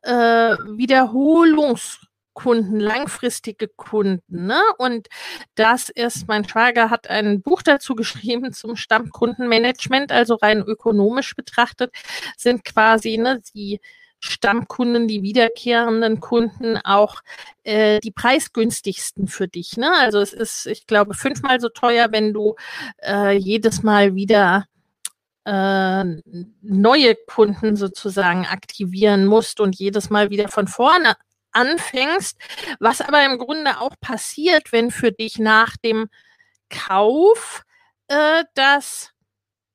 äh, 0.00 0.10
Wiederholungs 0.12 2.00
Kunden, 2.40 2.80
langfristige 2.80 3.68
Kunden. 3.68 4.46
Ne? 4.46 4.60
Und 4.78 5.08
das 5.56 5.90
ist, 5.90 6.26
mein 6.26 6.48
Schwager 6.48 6.88
hat 6.88 7.10
ein 7.10 7.42
Buch 7.42 7.60
dazu 7.60 7.94
geschrieben 7.94 8.54
zum 8.54 8.76
Stammkundenmanagement, 8.76 10.10
also 10.10 10.36
rein 10.36 10.62
ökonomisch 10.62 11.36
betrachtet, 11.36 11.92
sind 12.38 12.64
quasi 12.64 13.18
ne, 13.18 13.42
die 13.54 13.80
Stammkunden, 14.20 15.06
die 15.06 15.22
wiederkehrenden 15.22 16.20
Kunden 16.20 16.78
auch 16.78 17.20
äh, 17.62 18.00
die 18.00 18.10
preisgünstigsten 18.10 19.28
für 19.28 19.48
dich. 19.48 19.76
Ne? 19.76 19.92
Also 19.98 20.20
es 20.20 20.32
ist, 20.32 20.66
ich 20.66 20.86
glaube, 20.86 21.12
fünfmal 21.12 21.60
so 21.60 21.68
teuer, 21.68 22.08
wenn 22.10 22.32
du 22.32 22.54
äh, 23.02 23.36
jedes 23.36 23.82
Mal 23.82 24.14
wieder 24.14 24.64
äh, 25.44 26.04
neue 26.62 27.16
Kunden 27.26 27.76
sozusagen 27.76 28.46
aktivieren 28.46 29.26
musst 29.26 29.60
und 29.60 29.76
jedes 29.76 30.08
Mal 30.08 30.30
wieder 30.30 30.48
von 30.48 30.68
vorne 30.68 31.16
anfängst, 31.52 32.38
was 32.78 33.00
aber 33.00 33.24
im 33.24 33.38
Grunde 33.38 33.80
auch 33.80 33.94
passiert, 34.00 34.72
wenn 34.72 34.90
für 34.90 35.12
dich 35.12 35.38
nach 35.38 35.76
dem 35.76 36.08
Kauf 36.68 37.64
äh, 38.08 38.44
das 38.54 39.12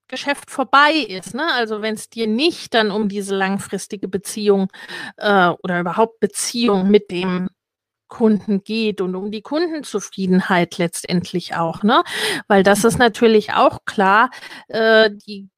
Geschäft 0.07 0.51
vorbei 0.51 0.93
ist. 0.93 1.33
Ne? 1.33 1.51
Also 1.53 1.81
wenn 1.81 1.95
es 1.95 2.09
dir 2.09 2.27
nicht 2.27 2.73
dann 2.73 2.91
um 2.91 3.09
diese 3.09 3.35
langfristige 3.35 4.07
Beziehung 4.07 4.69
äh, 5.17 5.49
oder 5.63 5.79
überhaupt 5.79 6.19
Beziehung 6.19 6.89
mit 6.89 7.11
dem 7.11 7.49
Kunden 8.07 8.63
geht 8.63 9.01
und 9.01 9.15
um 9.15 9.31
die 9.31 9.41
Kundenzufriedenheit 9.41 10.77
letztendlich 10.77 11.55
auch, 11.55 11.81
ne? 11.81 12.03
Weil 12.47 12.61
das 12.61 12.83
ist 12.83 12.99
natürlich 12.99 13.53
auch 13.53 13.79
klar, 13.85 14.29
äh, 14.67 15.09
die 15.11 15.49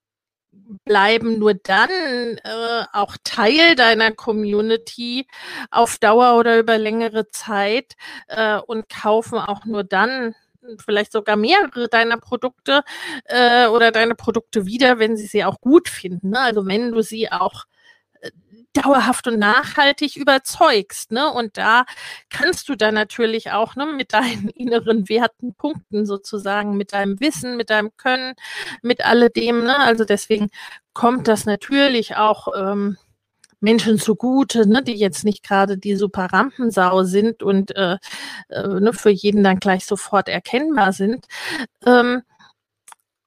bleiben 0.86 1.40
nur 1.40 1.54
dann 1.54 1.90
äh, 1.90 2.84
auch 2.94 3.16
Teil 3.24 3.76
deiner 3.76 4.12
Community 4.12 5.28
auf 5.72 5.98
Dauer 5.98 6.38
oder 6.38 6.60
über 6.60 6.78
längere 6.78 7.28
Zeit 7.30 7.96
äh, 8.28 8.58
und 8.58 8.90
kaufen 8.90 9.38
auch 9.40 9.66
nur 9.66 9.84
dann 9.84 10.36
vielleicht 10.84 11.12
sogar 11.12 11.38
mehrere 11.38 11.88
deiner 11.88 12.18
Produkte 12.18 12.84
äh, 13.26 13.68
oder 13.68 13.92
deine 13.92 14.16
Produkte 14.16 14.66
wieder, 14.66 15.00
wenn 15.00 15.16
sie 15.16 15.28
sie 15.28 15.46
auch 15.46 15.62
gut 15.62 15.88
finden. 15.88 16.32
Ne? 16.32 16.40
Also 16.40 16.66
wenn 16.66 16.92
du 16.92 17.02
sie 17.02 17.32
auch 17.32 17.66
dauerhaft 18.84 19.27
und 19.27 19.39
nachhaltig 19.39 20.15
überzeugst. 20.15 21.12
Ne? 21.12 21.31
Und 21.31 21.57
da 21.57 21.86
kannst 22.29 22.69
du 22.69 22.75
dann 22.75 22.93
natürlich 22.93 23.51
auch 23.51 23.75
ne, 23.75 23.86
mit 23.86 24.13
deinen 24.13 24.50
inneren 24.55 25.10
Werten 25.10 25.53
punkten, 25.55 26.05
sozusagen, 26.05 26.77
mit 26.77 26.93
deinem 26.93 27.19
Wissen, 27.19 27.57
mit 27.57 27.69
deinem 27.69 27.91
Können, 27.98 28.36
mit 28.81 29.05
alledem. 29.05 29.63
Ne? 29.63 29.77
Also 29.77 30.05
deswegen 30.05 30.50
kommt 30.93 31.27
das 31.27 31.46
natürlich 31.46 32.15
auch 32.15 32.48
ähm, 32.57 32.98
Menschen 33.60 33.98
zugute, 33.98 34.67
ne, 34.67 34.84
die 34.84 34.93
jetzt 34.93 35.24
nicht 35.24 35.43
gerade 35.43 35.77
die 35.77 35.96
super 35.96 36.25
Rampensau 36.25 37.03
sind 37.03 37.41
und 37.41 37.75
äh, 37.75 37.98
äh, 38.50 38.67
ne, 38.67 38.93
für 38.93 39.10
jeden 39.10 39.43
dann 39.43 39.60
gleich 39.60 39.86
sofort 39.86 40.29
erkennbar 40.29 40.93
sind. 40.93 41.25
Ähm, 41.86 42.22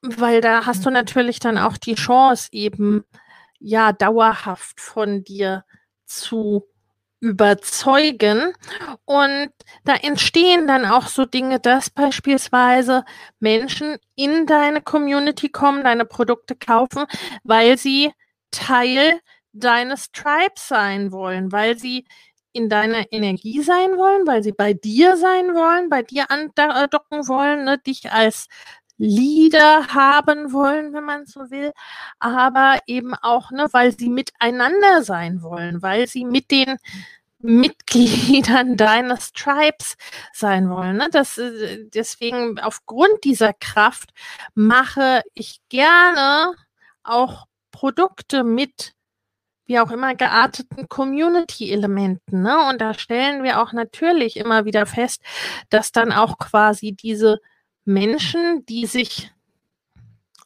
weil 0.01 0.41
da 0.41 0.65
hast 0.65 0.85
du 0.85 0.89
natürlich 0.89 1.39
dann 1.39 1.57
auch 1.57 1.77
die 1.77 1.95
Chance, 1.95 2.49
eben 2.51 3.03
ja 3.61 3.93
dauerhaft 3.93 4.81
von 4.81 5.23
dir 5.23 5.63
zu 6.05 6.67
überzeugen. 7.21 8.53
Und 9.05 9.51
da 9.85 9.95
entstehen 9.95 10.67
dann 10.67 10.85
auch 10.85 11.07
so 11.07 11.25
Dinge, 11.25 11.59
dass 11.59 11.89
beispielsweise 11.89 13.05
Menschen 13.39 13.97
in 14.15 14.47
deine 14.47 14.81
Community 14.81 15.49
kommen, 15.49 15.83
deine 15.83 16.05
Produkte 16.05 16.55
kaufen, 16.55 17.05
weil 17.43 17.77
sie 17.77 18.11
Teil 18.49 19.19
deines 19.53 20.11
Tribes 20.11 20.67
sein 20.67 21.11
wollen, 21.11 21.51
weil 21.51 21.77
sie 21.77 22.05
in 22.53 22.69
deiner 22.69 23.11
Energie 23.13 23.61
sein 23.61 23.97
wollen, 23.97 24.27
weil 24.27 24.43
sie 24.43 24.51
bei 24.51 24.73
dir 24.73 25.15
sein 25.15 25.53
wollen, 25.53 25.89
bei 25.89 26.01
dir 26.03 26.29
andocken 26.29 27.27
wollen, 27.27 27.63
ne, 27.63 27.77
dich 27.77 28.11
als 28.11 28.47
Leader 29.01 29.87
haben 29.87 30.53
wollen, 30.53 30.93
wenn 30.93 31.03
man 31.03 31.25
so 31.25 31.49
will, 31.49 31.71
aber 32.19 32.77
eben 32.85 33.15
auch, 33.15 33.49
ne, 33.49 33.67
weil 33.71 33.97
sie 33.97 34.09
miteinander 34.09 35.01
sein 35.01 35.41
wollen, 35.41 35.81
weil 35.81 36.07
sie 36.07 36.23
mit 36.23 36.51
den 36.51 36.77
Mitgliedern 37.39 38.77
deines 38.77 39.33
Tribes 39.33 39.97
sein 40.33 40.69
wollen. 40.69 40.97
Ne? 40.97 41.07
Das, 41.11 41.39
äh, 41.39 41.79
deswegen 41.91 42.59
aufgrund 42.59 43.23
dieser 43.23 43.53
Kraft 43.53 44.11
mache 44.53 45.23
ich 45.33 45.61
gerne 45.69 46.53
auch 47.03 47.47
Produkte 47.71 48.43
mit 48.43 48.93
wie 49.65 49.79
auch 49.79 49.89
immer 49.89 50.13
gearteten 50.13 50.89
Community-Elementen. 50.89 52.43
Ne? 52.43 52.67
Und 52.69 52.81
da 52.81 52.93
stellen 52.93 53.41
wir 53.41 53.63
auch 53.63 53.73
natürlich 53.73 54.37
immer 54.37 54.65
wieder 54.65 54.85
fest, 54.85 55.23
dass 55.69 55.91
dann 55.91 56.11
auch 56.11 56.37
quasi 56.37 56.91
diese 56.91 57.39
Menschen, 57.85 58.65
die 58.65 58.85
sich 58.85 59.31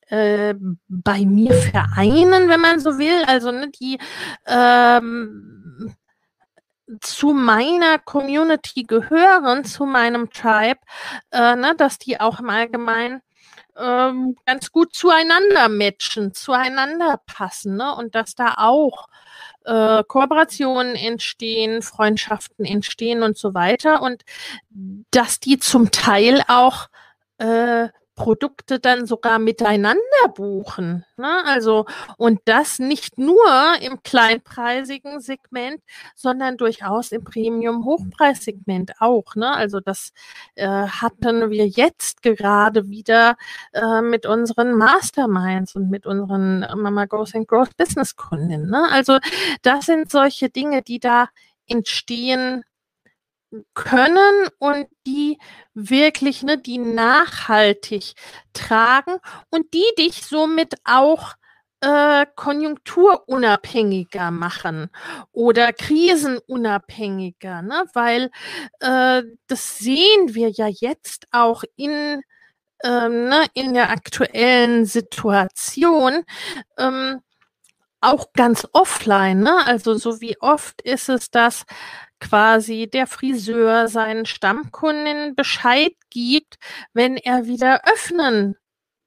äh, 0.08 0.54
bei 0.88 1.26
mir 1.26 1.54
vereinen, 1.54 2.50
wenn 2.50 2.60
man 2.60 2.80
so 2.80 2.98
will, 2.98 3.24
also 3.26 3.52
ne, 3.52 3.70
die 3.70 3.98
ähm, 4.46 5.96
zu 7.02 7.34
meiner 7.34 7.98
Community 8.00 8.84
gehören, 8.84 9.66
zu 9.66 9.86
meinem 9.86 10.30
Tribe, 10.30 10.80
äh, 11.32 11.56
ne, 11.56 11.74
dass 11.76 11.98
die 11.98 12.20
auch 12.20 12.40
im 12.40 12.50
Allgemeinen 12.50 13.22
ähm, 13.78 14.36
ganz 14.46 14.72
gut 14.72 14.94
zueinander 14.94 15.70
matchen, 15.70 16.34
zueinander 16.34 17.20
passen 17.26 17.78
ne? 17.78 17.96
und 17.96 18.16
dass 18.16 18.36
da 18.36 18.56
auch 18.58 19.08
äh, 19.66 20.04
Kooperationen 20.08 20.96
entstehen, 20.96 21.82
Freundschaften 21.82 22.66
entstehen 22.66 23.24
und 23.24 23.38
so 23.38 23.54
weiter 23.54 24.02
und 24.02 24.24
dass 25.12 25.40
die 25.40 25.60
zum 25.60 25.92
Teil 25.92 26.42
auch 26.48 26.88
äh, 27.38 27.90
Produkte 28.16 28.80
dann 28.80 29.06
sogar 29.06 29.40
miteinander 29.40 30.00
buchen. 30.34 31.06
Ne? 31.18 31.44
Also, 31.46 31.86
und 32.18 32.40
das 32.46 32.80
nicht 32.80 33.18
nur 33.18 33.46
im 33.82 34.02
kleinpreisigen 34.04 35.20
Segment, 35.20 35.82
sondern 36.16 36.56
durchaus 36.56 37.12
im 37.12 37.26
Premium-Hochpreissegment 37.26 38.94
auch. 39.00 39.36
Ne? 39.36 39.52
Also, 39.54 39.82
das 39.82 40.12
äh, 40.56 40.66
hatten 40.68 41.52
wir 41.52 41.68
jetzt 41.68 42.22
gerade 42.22 42.90
wieder 42.90 43.36
äh, 43.74 44.02
mit 44.02 44.26
unseren 44.26 44.74
Masterminds 44.76 45.76
und 45.76 45.90
mit 45.90 46.06
unseren 46.06 46.62
Mama 46.76 47.06
Goes 47.06 47.36
and 47.36 47.48
Growth 47.48 47.76
Business 47.76 48.16
Kunden. 48.16 48.70
Ne? 48.70 48.88
Also, 48.92 49.20
das 49.62 49.88
sind 49.88 50.10
solche 50.10 50.50
Dinge, 50.50 50.82
die 50.82 51.00
da 51.00 51.28
entstehen 51.68 52.64
können 53.74 54.48
und 54.60 54.88
die 55.08 55.38
wirklich, 55.74 56.44
ne, 56.44 56.58
die 56.58 56.78
nachhaltig 56.78 58.14
tragen 58.54 59.18
und 59.50 59.74
die 59.74 59.86
dich 59.98 60.26
somit 60.26 60.76
auch 60.84 61.36
äh, 61.82 62.26
konjunkturunabhängiger 62.36 64.32
machen 64.32 64.90
oder 65.32 65.72
krisenunabhängiger, 65.74 67.62
ne? 67.62 67.86
weil 67.94 68.32
äh, 68.80 69.22
das 69.48 69.78
sehen 69.78 70.34
wir 70.34 70.50
ja 70.50 70.68
jetzt 70.68 71.28
auch 71.32 71.64
in, 71.76 72.22
ähm, 72.84 73.30
ne, 73.30 73.46
in 73.54 73.74
der 73.74 73.92
aktuellen 73.92 74.86
Situation. 74.86 76.24
Ähm, 76.78 77.22
auch 78.06 78.34
ganz 78.34 78.68
offline, 78.74 79.42
ne? 79.42 79.66
Also 79.66 79.96
so 79.96 80.22
wie 80.22 80.40
oft 80.42 80.82
ist 80.82 81.10
es, 81.10 81.30
dass 81.32 81.66
quasi 82.20 82.90
der 82.92 83.08
Friseur 83.08 83.88
seinen 83.88 84.26
Stammkunden 84.26 85.36
Bescheid 85.36 85.94
gibt, 86.10 86.58
wenn 86.94 87.18
er 87.18 87.46
wieder 87.46 87.82
öffnen 87.86 88.56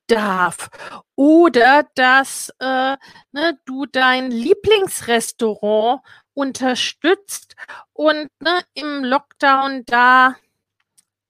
darf. 0.08 0.70
Oder 1.16 1.86
dass 1.94 2.50
äh, 2.60 2.96
ne, 3.32 3.58
du 3.64 3.86
dein 3.86 4.30
Lieblingsrestaurant 4.30 6.00
unterstützt 6.34 7.56
und 7.92 8.28
ne, 8.40 8.62
im 8.74 9.04
Lockdown 9.04 9.84
da 9.86 10.36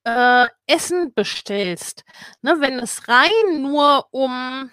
äh, 0.04 0.46
Essen 0.66 1.12
bestellst. 1.14 2.04
Ne, 2.42 2.56
wenn 2.60 2.78
es 2.78 3.08
rein 3.08 3.62
nur 3.62 4.06
um, 4.10 4.70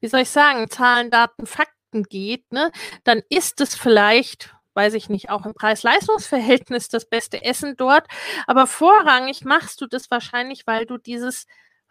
wie 0.00 0.08
soll 0.08 0.20
ich 0.20 0.30
sagen, 0.30 0.68
Zahlen, 0.70 1.10
Daten, 1.10 1.46
Fakten 1.46 1.73
geht, 2.02 2.52
ne, 2.52 2.72
dann 3.04 3.22
ist 3.28 3.60
es 3.60 3.74
vielleicht 3.74 4.50
weiß 4.76 4.94
ich 4.94 5.08
nicht, 5.08 5.30
auch 5.30 5.46
im 5.46 5.54
Preis-Leistungs-Verhältnis 5.54 6.88
das 6.88 7.04
beste 7.04 7.44
Essen 7.44 7.76
dort. 7.76 8.08
Aber 8.48 8.66
vorrangig 8.66 9.44
machst 9.44 9.80
du 9.80 9.86
das 9.86 10.10
wahrscheinlich, 10.10 10.66
weil 10.66 10.84
du 10.84 10.98
dieses 10.98 11.46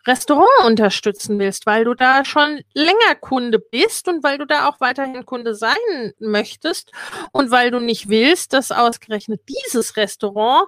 Restaurant 0.06 0.66
unterstützen 0.66 1.40
willst, 1.40 1.66
weil 1.66 1.86
du 1.86 1.94
da 1.94 2.26
schon 2.26 2.62
länger 2.74 3.16
Kunde 3.22 3.60
bist 3.60 4.10
und 4.10 4.22
weil 4.24 4.38
du 4.38 4.46
da 4.46 4.68
auch 4.68 4.82
weiterhin 4.82 5.26
Kunde 5.26 5.56
sein 5.56 6.14
möchtest 6.20 6.92
und 7.32 7.52
weil 7.52 7.72
du 7.72 7.80
nicht 7.80 8.10
willst, 8.10 8.54
dass 8.54 8.72
ausgerechnet 8.72 9.42
dieses 9.48 9.96
Restaurant 9.96 10.68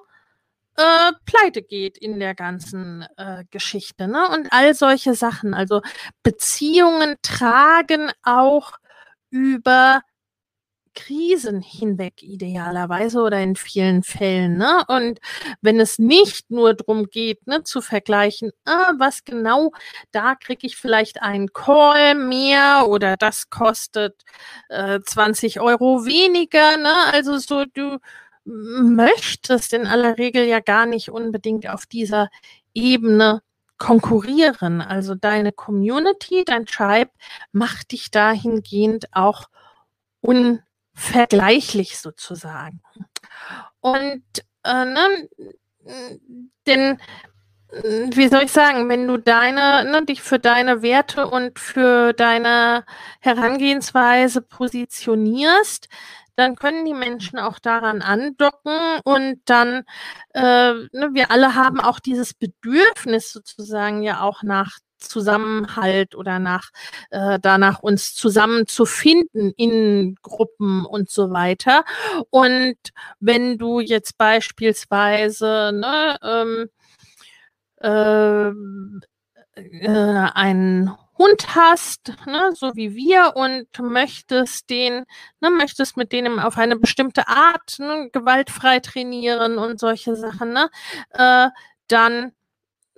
äh, 0.78 1.12
pleite 1.26 1.62
geht 1.62 1.98
in 1.98 2.20
der 2.20 2.34
ganzen 2.34 3.06
äh, 3.18 3.44
Geschichte. 3.52 4.08
Ne? 4.08 4.28
Und 4.30 4.52
all 4.52 4.74
solche 4.74 5.16
Sachen. 5.16 5.54
Also 5.54 5.82
Beziehungen 6.24 7.16
tragen 7.22 8.12
auch 8.24 8.74
über 9.30 10.02
Krisen 10.96 11.62
hinweg 11.62 12.24
idealerweise 12.24 13.22
oder 13.22 13.40
in 13.42 13.56
vielen 13.56 14.02
Fällen. 14.02 14.58
Ne? 14.58 14.84
Und 14.88 15.20
wenn 15.62 15.80
es 15.80 16.00
nicht 16.00 16.50
nur 16.50 16.74
darum 16.74 17.08
geht, 17.08 17.46
ne, 17.48 17.64
zu 17.64 17.82
vergleichen, 17.82 18.52
ah, 18.66 18.94
was 18.98 19.24
genau, 19.24 19.72
da 20.12 20.36
kriege 20.36 20.66
ich 20.66 20.78
vielleicht 20.78 21.22
einen 21.22 21.54
Call 21.54 22.16
mehr 22.16 22.86
oder 22.88 23.18
das 23.18 23.50
kostet 23.50 24.24
äh, 24.70 25.00
20 25.02 25.60
Euro 25.60 26.06
weniger. 26.06 26.78
Ne? 26.78 26.94
Also 27.12 27.38
so, 27.38 27.66
du 27.66 28.00
möchtest 28.46 29.74
in 29.74 29.88
aller 29.88 30.18
Regel 30.18 30.46
ja 30.46 30.60
gar 30.60 30.86
nicht 30.86 31.10
unbedingt 31.10 31.68
auf 31.68 31.86
dieser 31.86 32.30
Ebene 32.74 33.42
konkurrieren. 33.78 34.82
Also 34.82 35.16
deine 35.16 35.52
Community, 35.52 36.44
dein 36.46 36.66
Tribe 36.66 37.12
macht 37.52 37.92
dich 37.92 38.12
dahingehend 38.12 39.08
auch 39.14 39.50
un 40.22 40.62
vergleichlich 40.94 41.98
sozusagen. 42.00 42.82
Und 43.82 44.24
äh, 44.64 44.86
ne, 44.86 45.30
denn 46.66 47.00
wie 47.84 48.30
soll 48.30 48.44
ich 48.44 48.52
sagen, 48.52 48.88
wenn 48.90 49.08
du 49.08 49.18
deine, 49.18 49.90
ne, 49.90 50.06
dich 50.06 50.22
für 50.22 50.40
deine 50.40 50.82
Werte 50.82 51.28
und 51.28 51.60
für 51.60 52.14
deine 52.14 52.86
Herangehensweise 53.20 54.42
positionierst, 54.42 55.90
dann 56.36 56.56
können 56.56 56.86
die 56.86 56.94
Menschen 56.94 57.40
auch 57.40 57.60
daran 57.60 58.02
andocken 58.02 59.00
und 59.04 59.42
dann, 59.46 59.84
äh, 60.34 60.74
ne, 60.74 61.10
wir 61.14 61.32
alle 61.32 61.56
haben 61.56 61.80
auch 61.80 62.00
dieses 62.00 62.34
Bedürfnis 62.34 63.32
sozusagen 63.32 64.02
ja 64.04 64.22
auch 64.22 64.44
nach 64.44 64.80
Zusammenhalt 65.00 66.16
oder 66.16 66.40
nach 66.40 66.70
äh, 67.12 67.40
danach 67.42 67.80
uns 67.80 68.16
zusammenzufinden 68.16 69.52
in 69.58 70.16
Gruppen 70.22 70.86
und 70.86 71.10
so 71.10 71.32
weiter. 71.32 71.84
Und 72.30 72.78
wenn 73.20 73.58
du 73.58 73.80
jetzt 73.80 74.18
beispielsweise 74.18 75.72
ne, 75.74 76.18
ähm, 76.24 76.70
äh, 77.82 78.50
äh, 79.56 80.30
einen 80.34 80.92
Hund 81.18 81.56
hast, 81.56 82.14
ne, 82.26 82.52
so 82.54 82.76
wie 82.76 82.96
wir, 82.96 83.34
und 83.36 83.68
möchtest 83.80 84.70
den, 84.70 85.06
ne, 85.40 85.50
möchtest 85.50 85.98
mit 85.98 86.12
denen 86.12 86.40
auf 86.40 86.58
eine 86.58 86.76
bestimmte 86.76 87.28
Art 87.28 87.80
ne, 87.80 88.10
gewaltfrei 88.12 88.80
trainieren 88.80 89.58
und 89.58 89.80
solche 89.80 90.16
Sachen, 90.16 90.54
ne, 90.54 90.70
äh, 91.12 91.50
dann 91.88 92.34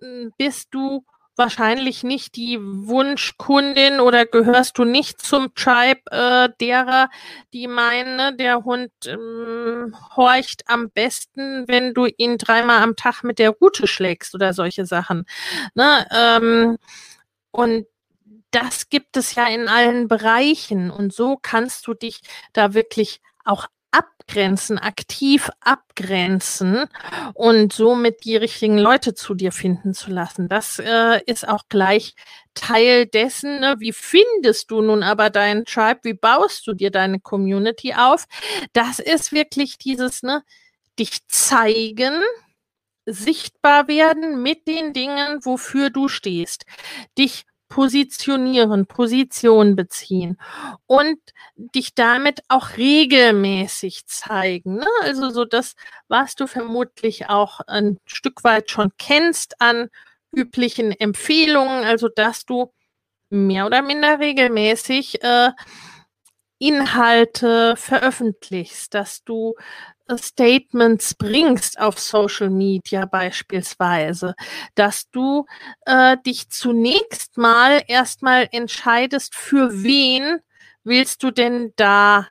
hm, 0.01 0.31
bist 0.37 0.69
du 0.71 1.05
wahrscheinlich 1.37 2.03
nicht 2.03 2.35
die 2.35 2.59
Wunschkundin 2.59 3.99
oder 3.99 4.25
gehörst 4.25 4.77
du 4.79 4.83
nicht 4.83 5.21
zum 5.21 5.53
Tribe 5.53 6.01
äh, 6.11 6.49
derer, 6.59 7.09
die 7.53 7.67
meinen, 7.67 8.15
ne, 8.15 8.35
der 8.35 8.63
Hund 8.63 8.91
ähm, 9.05 9.95
horcht 10.15 10.63
am 10.65 10.89
besten, 10.89 11.67
wenn 11.67 11.93
du 11.93 12.07
ihn 12.17 12.37
dreimal 12.39 12.81
am 12.81 12.95
Tag 12.95 13.23
mit 13.23 13.39
der 13.39 13.51
Rute 13.51 13.87
schlägst 13.87 14.33
oder 14.33 14.53
solche 14.53 14.85
Sachen. 14.87 15.25
Ne? 15.75 16.07
Ähm, 16.11 16.77
und 17.51 17.85
das 18.57 18.89
gibt 18.89 19.17
es 19.17 19.35
ja 19.35 19.47
in 19.47 19.67
allen 19.67 20.07
Bereichen 20.07 20.89
und 20.89 21.13
so 21.13 21.37
kannst 21.41 21.85
du 21.87 21.93
dich 21.93 22.21
da 22.53 22.73
wirklich 22.73 23.21
auch 23.45 23.67
abgrenzen, 23.91 24.77
aktiv 24.77 25.49
abgrenzen 25.61 26.85
und 27.33 27.71
somit 27.71 28.25
die 28.25 28.35
richtigen 28.35 28.77
Leute 28.77 29.13
zu 29.13 29.33
dir 29.33 29.51
finden 29.51 29.93
zu 29.93 30.11
lassen. 30.11 30.49
Das 30.49 30.79
äh, 30.79 31.21
ist 31.25 31.47
auch 31.47 31.63
gleich 31.69 32.15
Teil 32.53 33.05
dessen, 33.05 33.59
ne? 33.59 33.75
wie 33.79 33.93
findest 33.93 34.71
du 34.71 34.81
nun 34.81 35.03
aber 35.03 35.29
deinen 35.29 35.65
Tribe, 35.65 35.99
wie 36.03 36.13
baust 36.13 36.67
du 36.67 36.73
dir 36.73 36.91
deine 36.91 37.19
Community 37.19 37.93
auf? 37.93 38.25
Das 38.73 38.99
ist 38.99 39.31
wirklich 39.31 39.77
dieses, 39.77 40.23
ne, 40.23 40.43
dich 40.99 41.25
zeigen, 41.27 42.21
sichtbar 43.05 43.87
werden 43.87 44.41
mit 44.41 44.67
den 44.67 44.93
Dingen, 44.93 45.39
wofür 45.43 45.89
du 45.89 46.09
stehst, 46.09 46.65
dich 47.17 47.45
positionieren, 47.69 48.85
Position 48.85 49.75
beziehen 49.75 50.37
und 50.85 51.19
dich 51.55 51.95
damit 51.95 52.41
auch 52.47 52.77
regelmäßig 52.77 54.05
zeigen. 54.07 54.75
Ne? 54.77 54.87
Also 55.01 55.29
so 55.29 55.45
das, 55.45 55.75
was 56.07 56.35
du 56.35 56.47
vermutlich 56.47 57.29
auch 57.29 57.61
ein 57.67 57.99
Stück 58.05 58.43
weit 58.43 58.71
schon 58.71 58.91
kennst 58.97 59.61
an 59.61 59.89
üblichen 60.31 60.91
Empfehlungen, 60.91 61.83
also 61.83 62.07
dass 62.07 62.45
du 62.45 62.71
mehr 63.29 63.65
oder 63.65 63.81
minder 63.81 64.19
regelmäßig 64.19 65.23
äh, 65.23 65.51
Inhalte 66.59 67.75
veröffentlichst, 67.75 68.93
dass 68.93 69.23
du 69.23 69.55
Statements 70.15 71.13
bringst 71.15 71.79
auf 71.79 71.99
Social 71.99 72.49
Media 72.49 73.05
beispielsweise, 73.05 74.35
dass 74.75 75.09
du 75.11 75.45
äh, 75.85 76.17
dich 76.25 76.49
zunächst 76.49 77.37
mal 77.37 77.81
erstmal 77.87 78.47
entscheidest, 78.51 79.35
für 79.35 79.83
wen 79.83 80.39
willst 80.83 81.23
du 81.23 81.31
denn 81.31 81.73
da 81.75 82.27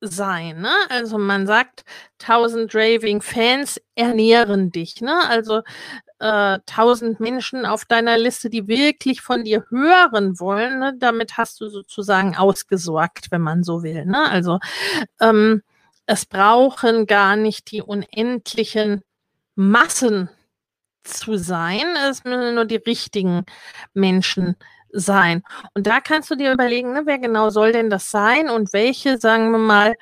sein. 0.00 0.60
Ne? 0.60 0.72
Also 0.88 1.18
man 1.18 1.46
sagt, 1.46 1.84
1000 2.20 2.74
Raving 2.74 3.20
Fans 3.20 3.80
ernähren 3.94 4.70
dich. 4.70 5.00
Ne? 5.00 5.14
Also 5.28 5.62
äh, 6.20 6.58
1000 6.66 7.20
Menschen 7.20 7.66
auf 7.66 7.84
deiner 7.84 8.16
Liste, 8.18 8.50
die 8.50 8.66
wirklich 8.68 9.20
von 9.20 9.44
dir 9.44 9.64
hören 9.68 10.40
wollen. 10.40 10.78
Ne? 10.78 10.94
Damit 10.98 11.36
hast 11.36 11.60
du 11.60 11.68
sozusagen 11.68 12.36
ausgesorgt, 12.36 13.30
wenn 13.30 13.42
man 13.42 13.62
so 13.62 13.82
will. 13.82 14.06
Ne? 14.06 14.28
Also 14.30 14.58
ähm, 15.20 15.62
es 16.10 16.26
brauchen 16.26 17.06
gar 17.06 17.36
nicht 17.36 17.70
die 17.70 17.82
unendlichen 17.82 19.02
Massen 19.54 20.28
zu 21.04 21.36
sein. 21.36 21.84
Es 22.08 22.24
müssen 22.24 22.56
nur 22.56 22.64
die 22.64 22.82
richtigen 22.84 23.44
Menschen 23.94 24.56
sein. 24.90 25.44
Und 25.72 25.86
da 25.86 26.00
kannst 26.00 26.28
du 26.28 26.34
dir 26.34 26.52
überlegen, 26.52 26.92
ne, 26.92 27.02
wer 27.04 27.20
genau 27.20 27.50
soll 27.50 27.70
denn 27.70 27.90
das 27.90 28.10
sein 28.10 28.50
und 28.50 28.72
welche, 28.72 29.18
sagen 29.18 29.52
wir 29.52 29.58
mal, 29.58 29.94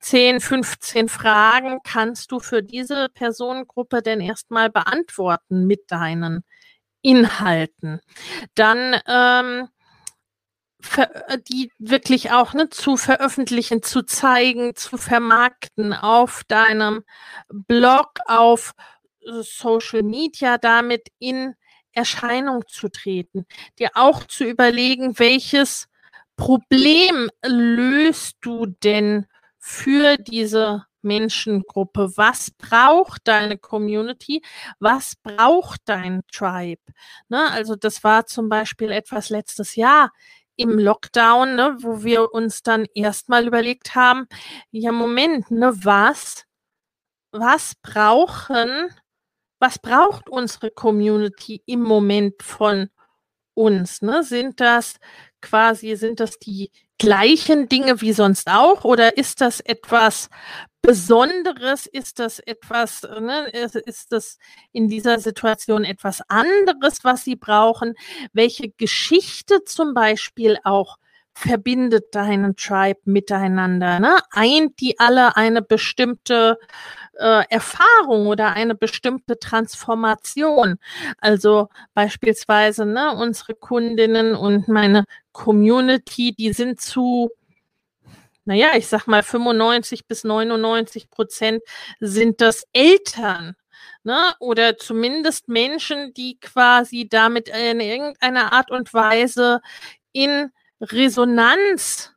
10, 0.00 0.40
15 0.40 1.08
Fragen 1.08 1.78
kannst 1.82 2.30
du 2.30 2.40
für 2.40 2.62
diese 2.62 3.08
Personengruppe 3.08 4.02
denn 4.02 4.20
erstmal 4.20 4.68
beantworten 4.68 5.66
mit 5.66 5.90
deinen 5.90 6.44
Inhalten. 7.00 8.00
Dann 8.54 9.00
ähm, 9.08 9.62
äh, 9.62 9.83
die 11.48 11.70
wirklich 11.78 12.30
auch 12.30 12.54
ne, 12.54 12.68
zu 12.68 12.96
veröffentlichen, 12.96 13.82
zu 13.82 14.02
zeigen, 14.02 14.74
zu 14.76 14.96
vermarkten 14.96 15.92
auf 15.92 16.42
deinem 16.48 17.04
Blog, 17.48 18.18
auf 18.26 18.72
äh, 19.20 19.42
Social 19.42 20.02
Media, 20.02 20.58
damit 20.58 21.08
in 21.18 21.54
Erscheinung 21.92 22.64
zu 22.68 22.88
treten, 22.88 23.46
dir 23.78 23.90
auch 23.94 24.24
zu 24.24 24.44
überlegen, 24.44 25.18
welches 25.18 25.86
Problem 26.36 27.30
löst 27.44 28.36
du 28.40 28.66
denn 28.66 29.26
für 29.58 30.16
diese 30.16 30.84
Menschengruppe? 31.02 32.16
Was 32.16 32.50
braucht 32.50 33.22
deine 33.28 33.58
Community? 33.58 34.42
Was 34.80 35.14
braucht 35.16 35.82
dein 35.84 36.22
Tribe? 36.32 36.82
Ne, 37.28 37.50
also 37.50 37.76
das 37.76 38.02
war 38.02 38.26
zum 38.26 38.48
Beispiel 38.48 38.90
etwas 38.90 39.30
letztes 39.30 39.76
Jahr 39.76 40.10
im 40.56 40.78
Lockdown, 40.78 41.56
ne, 41.56 41.76
wo 41.80 42.02
wir 42.04 42.32
uns 42.32 42.62
dann 42.62 42.86
erstmal 42.94 43.46
überlegt 43.46 43.94
haben, 43.94 44.26
ja 44.70 44.92
Moment, 44.92 45.50
ne, 45.50 45.72
was, 45.84 46.44
was 47.32 47.74
brauchen, 47.82 48.90
was 49.60 49.78
braucht 49.78 50.28
unsere 50.28 50.70
Community 50.70 51.62
im 51.66 51.82
Moment 51.82 52.42
von 52.42 52.90
uns? 53.54 54.02
Ne? 54.02 54.22
Sind 54.22 54.60
das 54.60 54.96
quasi, 55.40 55.96
sind 55.96 56.20
das 56.20 56.38
die 56.38 56.70
gleichen 56.98 57.68
Dinge 57.68 58.00
wie 58.00 58.12
sonst 58.12 58.48
auch 58.48 58.84
oder 58.84 59.16
ist 59.16 59.40
das 59.40 59.60
etwas 59.60 60.28
Besonderes? 60.82 61.86
Ist 61.86 62.18
das 62.18 62.38
etwas, 62.40 63.02
ne, 63.02 63.48
ist 63.50 64.12
das 64.12 64.38
in 64.72 64.88
dieser 64.88 65.18
Situation 65.18 65.84
etwas 65.84 66.20
anderes, 66.28 67.04
was 67.04 67.24
Sie 67.24 67.36
brauchen? 67.36 67.94
Welche 68.32 68.70
Geschichte 68.70 69.64
zum 69.64 69.94
Beispiel 69.94 70.58
auch 70.64 70.98
verbindet 71.34 72.14
deinen 72.14 72.56
Tribe 72.56 73.00
miteinander? 73.04 74.00
Ne? 74.00 74.18
Eint 74.30 74.80
die 74.80 74.98
alle 74.98 75.36
eine 75.36 75.62
bestimmte 75.62 76.58
äh, 77.14 77.44
Erfahrung 77.50 78.26
oder 78.26 78.52
eine 78.52 78.74
bestimmte 78.74 79.38
Transformation? 79.38 80.78
Also 81.18 81.68
beispielsweise 81.94 82.86
ne, 82.86 83.12
unsere 83.14 83.54
Kundinnen 83.54 84.34
und 84.34 84.68
meine 84.68 85.04
Community, 85.32 86.34
die 86.34 86.52
sind 86.52 86.80
zu 86.80 87.30
naja, 88.46 88.72
ich 88.76 88.86
sag 88.88 89.06
mal 89.06 89.22
95 89.22 90.06
bis 90.06 90.22
99 90.22 91.08
Prozent 91.10 91.62
sind 91.98 92.42
das 92.42 92.66
Eltern. 92.74 93.56
Ne? 94.02 94.34
Oder 94.38 94.76
zumindest 94.76 95.48
Menschen, 95.48 96.12
die 96.12 96.38
quasi 96.38 97.08
damit 97.08 97.48
in 97.48 97.80
irgendeiner 97.80 98.52
Art 98.52 98.70
und 98.70 98.92
Weise 98.92 99.60
in 100.12 100.50
Resonanz 100.92 102.12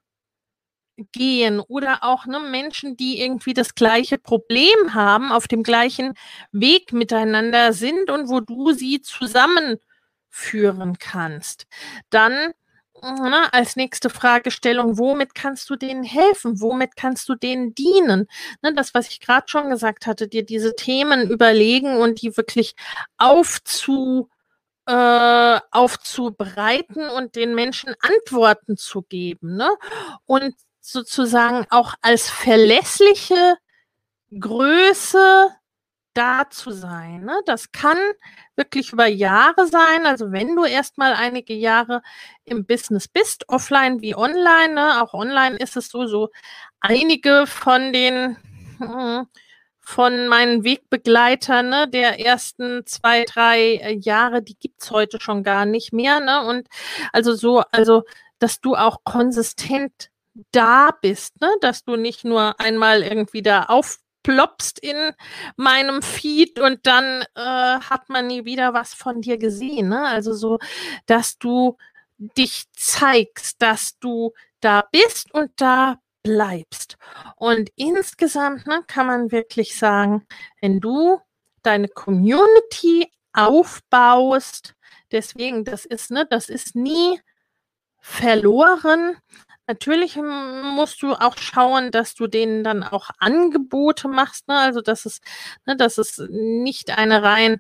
gehen 1.12 1.60
oder 1.60 2.04
auch 2.04 2.26
ne, 2.26 2.40
Menschen, 2.40 2.98
die 2.98 3.22
irgendwie 3.22 3.54
das 3.54 3.76
gleiche 3.76 4.18
Problem 4.18 4.94
haben, 4.94 5.32
auf 5.32 5.48
dem 5.48 5.64
gleichen 5.64 6.14
Weg 6.52 6.92
miteinander 6.92 7.74
sind 7.74 8.10
und 8.10 8.30
wo 8.30 8.40
du 8.40 8.72
sie 8.72 9.02
zusammenführen 9.02 10.98
kannst. 11.00 11.68
Dann 12.10 12.54
na, 13.02 13.50
als 13.52 13.76
nächste 13.76 14.10
Fragestellung, 14.10 14.98
womit 14.98 15.36
kannst 15.36 15.70
du 15.70 15.76
denen 15.76 16.04
helfen? 16.04 16.60
Womit 16.62 16.96
kannst 16.96 17.30
du 17.30 17.36
denen 17.36 17.76
dienen? 17.76 18.28
Ne, 18.62 18.74
das, 18.74 18.94
was 18.94 19.10
ich 19.10 19.20
gerade 19.20 19.48
schon 19.48 19.70
gesagt 19.70 20.08
hatte, 20.08 20.28
dir 20.28 20.44
diese 20.44 20.76
Themen 20.76 21.30
überlegen 21.30 21.98
und 21.98 22.22
die 22.22 22.36
wirklich 22.38 22.76
aufzu, 23.18 24.30
äh, 24.88 25.60
aufzubereiten 25.72 27.10
und 27.10 27.36
den 27.36 27.54
Menschen 27.54 27.94
Antworten 28.00 28.78
zu 28.78 29.02
geben. 29.02 29.58
Ne? 29.58 29.70
Und 30.26 30.56
sozusagen 30.80 31.68
auch 31.70 31.94
als 32.02 32.30
verlässliche 32.30 33.58
Größe 34.38 35.50
da 36.14 36.50
zu 36.50 36.72
sein. 36.72 37.26
Ne? 37.26 37.40
Das 37.46 37.72
kann 37.72 37.98
wirklich 38.56 38.94
über 38.94 39.08
Jahre 39.08 39.68
sein. 39.68 40.06
Also 40.06 40.32
wenn 40.32 40.56
du 40.56 40.64
erstmal 40.64 41.14
einige 41.14 41.54
Jahre 41.54 42.02
im 42.46 42.66
Business 42.66 43.08
bist, 43.08 43.48
offline 43.50 44.02
wie 44.02 44.16
online, 44.16 44.74
ne? 44.74 45.04
auch 45.04 45.14
online 45.14 45.58
ist 45.58 45.76
es 45.76 45.90
so, 45.90 46.08
so 46.08 46.30
einige 46.80 47.46
von 47.46 47.92
den 47.92 48.38
hm, 48.80 49.28
von 49.88 50.28
meinen 50.28 50.66
Wegbegleitern 50.66 51.70
ne, 51.70 51.88
der 51.88 52.20
ersten 52.20 52.86
zwei, 52.86 53.24
drei 53.24 53.76
äh, 53.76 53.96
Jahre, 53.96 54.42
die 54.42 54.58
gibt's 54.60 54.92
heute 54.92 55.18
schon 55.22 55.44
gar 55.44 55.66
nicht 55.66 55.94
mehr. 55.94 56.20
Ne? 56.20 56.46
Und 56.46 56.68
also 57.14 57.34
so, 57.36 57.64
also 57.72 58.04
dass 58.38 58.60
du 58.60 58.76
auch 58.76 59.06
konsistent 59.06 60.10
da 60.52 60.90
bist, 61.02 61.40
ne? 61.40 61.48
dass 61.62 61.86
du 61.86 61.96
nicht 61.96 62.26
nur 62.26 62.60
einmal 62.60 63.02
irgendwie 63.02 63.42
da 63.42 63.64
auf 63.64 64.00
ploppst 64.24 64.78
in 64.80 65.14
meinem 65.56 66.02
Feed 66.02 66.60
und 66.60 66.86
dann 66.86 67.24
äh, 67.36 67.40
hat 67.40 68.10
man 68.10 68.28
nie 68.28 68.44
wieder 68.44 68.74
was 68.74 68.94
von 68.94 69.22
dir 69.22 69.38
gesehen. 69.38 69.88
Ne? 69.88 70.06
Also 70.06 70.34
so, 70.34 70.60
dass 71.06 71.38
du 71.38 71.78
dich 72.18 72.66
zeigst, 72.74 73.62
dass 73.62 73.98
du 74.00 74.34
da 74.60 74.84
bist 74.92 75.34
und 75.34 75.52
da 75.56 75.98
bleibst. 76.28 76.98
Und 77.38 77.70
insgesamt 77.76 78.68
ne, 78.68 78.84
kann 78.88 79.08
man 79.08 79.32
wirklich 79.32 79.78
sagen, 79.78 80.26
wenn 80.62 80.80
du 80.82 81.22
deine 81.64 81.88
Community 81.88 83.10
aufbaust, 83.34 84.76
deswegen, 85.12 85.64
das 85.64 85.86
ist, 85.86 86.12
ne, 86.12 86.28
das 86.30 86.50
ist 86.50 86.76
nie 86.76 87.20
verloren, 88.00 89.18
Natürlich 89.70 90.16
musst 90.16 91.02
du 91.02 91.12
auch 91.12 91.36
schauen, 91.36 91.92
dass 91.92 92.16
du 92.16 92.28
denen 92.28 92.64
dann 92.64 92.84
auch 92.84 93.10
Angebote 93.20 94.08
machst, 94.08 94.48
ne? 94.48 94.58
Also 94.58 94.80
dass 94.80 95.06
es, 95.06 95.20
ne, 95.66 95.76
dass 95.76 95.98
es 95.98 96.20
nicht 96.30 96.98
eine 96.98 97.22
rein 97.22 97.60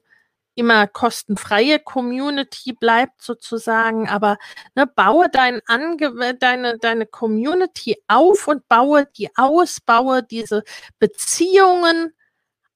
immer 0.58 0.88
kostenfreie 0.88 1.80
Community 1.80 2.74
bleibt 2.74 3.22
sozusagen, 3.22 4.10
aber 4.10 4.38
ne, 4.76 4.88
baue 4.88 5.30
dein 5.32 5.62
Ange 5.67 6.36
deine, 6.39 6.78
deine 6.80 7.06
Community 7.06 8.02
auf 8.08 8.48
und 8.48 8.67
baue 8.67 9.06
die 9.17 9.30
aus, 9.38 9.80
baue 9.80 10.24
diese 10.24 10.63
Beziehungen 11.00 12.13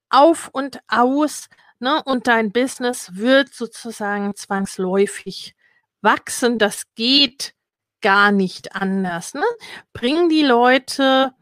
auf 0.09 0.49
und 0.51 0.79
aus, 0.87 1.49
ne, 1.79 2.03
und 2.05 2.27
dein 2.27 2.51
Business 2.51 3.15
wird 3.15 3.53
sozusagen 3.53 4.35
zwangsläufig 4.35 5.55
wachsen. 6.01 6.59
Das 6.59 6.83
geht 6.95 7.55
gar 8.01 8.31
nicht 8.31 8.75
anders. 8.75 9.33
Ne? 9.33 9.43
Bring 9.93 10.29
die 10.29 10.43
Leute 10.43 11.33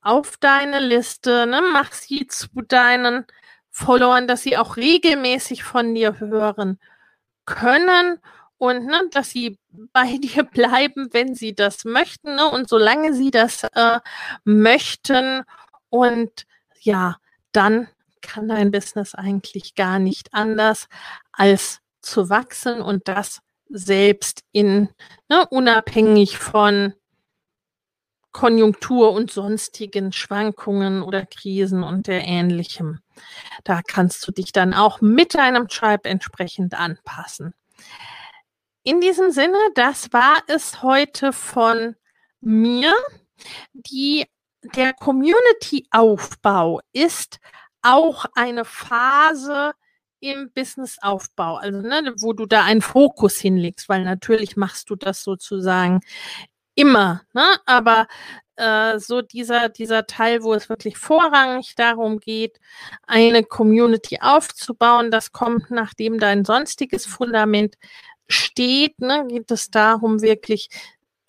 auf 0.00 0.36
deine 0.38 0.80
Liste, 0.80 1.46
ne? 1.46 1.62
mach 1.72 1.92
sie 1.92 2.26
zu 2.26 2.48
deinen 2.68 3.26
Followern, 3.78 4.26
dass 4.26 4.42
sie 4.42 4.56
auch 4.56 4.78
regelmäßig 4.78 5.62
von 5.62 5.94
dir 5.94 6.18
hören 6.18 6.78
können 7.44 8.18
und 8.56 8.86
ne, 8.86 9.02
dass 9.10 9.28
sie 9.28 9.58
bei 9.92 10.16
dir 10.16 10.44
bleiben, 10.44 11.08
wenn 11.12 11.34
sie 11.34 11.54
das 11.54 11.84
möchten 11.84 12.36
ne? 12.36 12.46
und 12.50 12.70
solange 12.70 13.12
sie 13.12 13.30
das 13.30 13.64
äh, 13.74 14.00
möchten 14.44 15.42
und 15.90 16.46
ja, 16.80 17.16
dann 17.52 17.86
kann 18.22 18.48
dein 18.48 18.70
Business 18.70 19.14
eigentlich 19.14 19.74
gar 19.74 19.98
nicht 19.98 20.32
anders 20.32 20.88
als 21.30 21.80
zu 22.00 22.30
wachsen 22.30 22.80
und 22.80 23.08
das 23.08 23.42
selbst 23.68 24.42
in, 24.52 24.88
ne, 25.28 25.46
unabhängig 25.50 26.38
von 26.38 26.94
Konjunktur 28.36 29.12
und 29.12 29.30
sonstigen 29.30 30.12
Schwankungen 30.12 31.02
oder 31.02 31.24
Krisen 31.24 31.82
und 31.82 32.06
der 32.06 32.22
ähnlichem. 32.26 33.00
Da 33.64 33.80
kannst 33.80 34.28
du 34.28 34.32
dich 34.32 34.52
dann 34.52 34.74
auch 34.74 35.00
mit 35.00 35.34
deinem 35.34 35.68
Tribe 35.68 36.06
entsprechend 36.06 36.74
anpassen. 36.74 37.54
In 38.82 39.00
diesem 39.00 39.30
Sinne, 39.30 39.56
das 39.74 40.12
war 40.12 40.42
es 40.48 40.82
heute 40.82 41.32
von 41.32 41.96
mir. 42.42 42.92
Die, 43.72 44.26
der 44.74 44.92
Community-Aufbau 44.92 46.82
ist 46.92 47.38
auch 47.80 48.26
eine 48.34 48.66
Phase, 48.66 49.72
im 50.20 50.50
Businessaufbau, 50.50 51.56
also 51.56 51.80
ne, 51.82 52.14
wo 52.18 52.32
du 52.32 52.46
da 52.46 52.64
einen 52.64 52.80
Fokus 52.80 53.36
hinlegst, 53.36 53.88
weil 53.88 54.02
natürlich 54.02 54.56
machst 54.56 54.88
du 54.88 54.96
das 54.96 55.22
sozusagen 55.22 56.00
immer, 56.76 57.22
ne? 57.32 57.44
aber 57.66 58.06
äh, 58.56 58.98
so 58.98 59.22
dieser, 59.22 59.68
dieser 59.68 60.06
Teil, 60.06 60.42
wo 60.42 60.54
es 60.54 60.68
wirklich 60.68 60.96
vorrangig 60.96 61.74
darum 61.74 62.20
geht, 62.20 62.60
eine 63.06 63.42
Community 63.42 64.18
aufzubauen, 64.20 65.10
das 65.10 65.32
kommt, 65.32 65.70
nachdem 65.70 66.18
dein 66.18 66.44
sonstiges 66.44 67.06
Fundament 67.06 67.76
steht, 68.28 68.98
ne, 69.00 69.26
geht 69.28 69.50
es 69.50 69.70
darum, 69.70 70.22
wirklich 70.22 70.68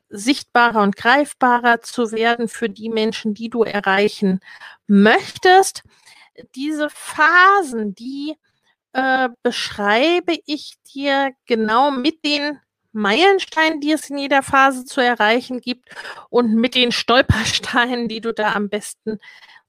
sichtbarer 0.09 0.83
und 0.83 0.95
greifbarer 0.95 1.81
zu 1.81 2.11
werden 2.11 2.47
für 2.47 2.69
die 2.69 2.89
Menschen, 2.89 3.33
die 3.33 3.49
du 3.49 3.63
erreichen 3.63 4.39
möchtest. 4.87 5.83
Diese 6.55 6.89
Phasen, 6.89 7.93
die 7.93 8.35
äh, 8.93 9.29
beschreibe 9.43 10.37
ich 10.45 10.75
dir 10.93 11.31
genau 11.45 11.91
mit 11.91 12.23
den 12.23 12.59
Meilensteinen, 12.97 13.79
die 13.79 13.91
es 13.91 14.09
in 14.09 14.17
jeder 14.17 14.43
Phase 14.43 14.85
zu 14.85 15.01
erreichen 15.01 15.61
gibt 15.61 15.89
und 16.29 16.53
mit 16.55 16.75
den 16.75 16.91
Stolpersteinen, 16.91 18.07
die 18.07 18.21
du 18.21 18.33
da 18.33 18.53
am 18.53 18.69
besten 18.69 19.19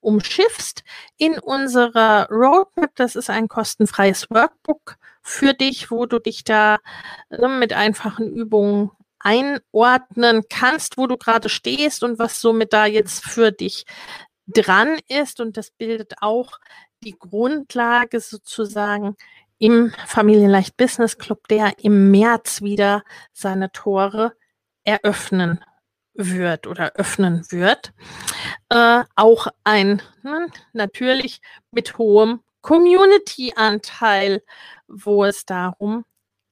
umschiffst 0.00 0.82
in 1.16 1.38
unserer 1.38 2.28
Roadmap. 2.30 2.90
Das 2.94 3.16
ist 3.16 3.30
ein 3.30 3.48
kostenfreies 3.48 4.30
Workbook 4.30 4.96
für 5.22 5.54
dich, 5.54 5.90
wo 5.90 6.06
du 6.06 6.18
dich 6.18 6.44
da 6.44 6.78
äh, 7.30 7.48
mit 7.48 7.72
einfachen 7.72 8.32
Übungen 8.32 8.90
einordnen 9.18 10.44
kannst, 10.48 10.96
wo 10.96 11.06
du 11.06 11.16
gerade 11.16 11.48
stehst 11.48 12.02
und 12.02 12.18
was 12.18 12.40
somit 12.40 12.72
da 12.72 12.86
jetzt 12.86 13.24
für 13.24 13.52
dich 13.52 13.84
dran 14.46 14.98
ist. 15.08 15.40
Und 15.40 15.56
das 15.56 15.70
bildet 15.70 16.14
auch 16.20 16.58
die 17.02 17.18
Grundlage 17.18 18.20
sozusagen 18.20 19.16
im 19.58 19.92
Familienleicht 20.06 20.76
Business 20.76 21.18
Club, 21.18 21.48
der 21.48 21.72
im 21.82 22.10
März 22.10 22.62
wieder 22.62 23.02
seine 23.32 23.72
Tore 23.72 24.32
eröffnen 24.84 25.64
wird 26.14 26.66
oder 26.66 26.92
öffnen 26.96 27.44
wird. 27.50 27.92
Äh, 28.68 29.04
auch 29.14 29.48
ein 29.64 30.02
ne, 30.22 30.48
natürlich 30.72 31.40
mit 31.70 31.98
hohem 31.98 32.40
Community-Anteil, 32.60 34.42
wo 34.88 35.24
es 35.24 35.44
darum 35.44 36.04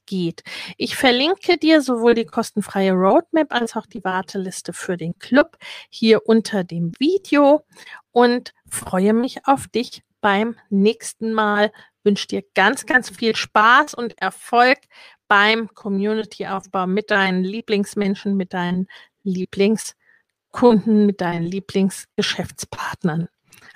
geht. 0.06 0.42
Ich 0.76 0.96
verlinke 0.96 1.58
dir 1.58 1.82
sowohl 1.82 2.14
die 2.14 2.24
kostenfreie 2.24 2.92
Roadmap 2.92 3.52
als 3.52 3.76
auch 3.76 3.86
die 3.86 4.04
Warteliste 4.04 4.72
für 4.72 4.96
den 4.96 5.18
Club 5.18 5.56
hier 5.90 6.26
unter 6.26 6.64
dem 6.64 6.92
Video 6.98 7.64
und 8.12 8.54
freue 8.70 9.12
mich 9.12 9.46
auf 9.46 9.66
dich 9.66 10.02
beim 10.20 10.56
nächsten 10.70 11.32
Mal. 11.32 11.72
Wünsche 12.06 12.28
dir 12.28 12.44
ganz, 12.54 12.86
ganz 12.86 13.10
viel 13.10 13.34
Spaß 13.34 13.94
und 13.94 14.16
Erfolg 14.22 14.78
beim 15.26 15.68
Community-Aufbau 15.74 16.86
mit 16.86 17.10
deinen 17.10 17.42
Lieblingsmenschen, 17.42 18.36
mit 18.36 18.54
deinen 18.54 18.86
Lieblingskunden, 19.24 21.04
mit 21.04 21.20
deinen 21.20 21.42
Lieblingsgeschäftspartnern. 21.42 23.26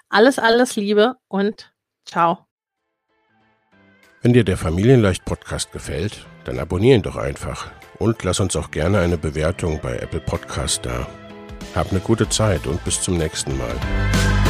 Alles, 0.09 0.39
alles 0.39 0.77
Liebe 0.77 1.17
und 1.27 1.75
ciao. 2.05 2.47
Wenn 4.23 4.33
dir 4.33 4.45
der 4.45 4.57
Familienleicht 4.57 5.25
Podcast 5.25 5.73
gefällt, 5.73 6.25
dann 6.45 6.61
abonniere 6.61 6.97
ihn 6.97 7.03
doch 7.03 7.17
einfach 7.17 7.73
und 7.99 8.23
lass 8.23 8.39
uns 8.39 8.55
auch 8.55 8.71
gerne 8.71 9.01
eine 9.01 9.19
Bewertung 9.19 9.81
bei 9.83 9.97
Apple 9.97 10.21
Podcast 10.21 10.87
da. 10.87 11.09
Hab 11.75 11.91
eine 11.91 12.01
gute 12.01 12.29
Zeit 12.29 12.67
und 12.69 12.85
bis 12.85 13.01
zum 13.01 13.17
nächsten 13.19 13.59
Mal. 13.59 14.50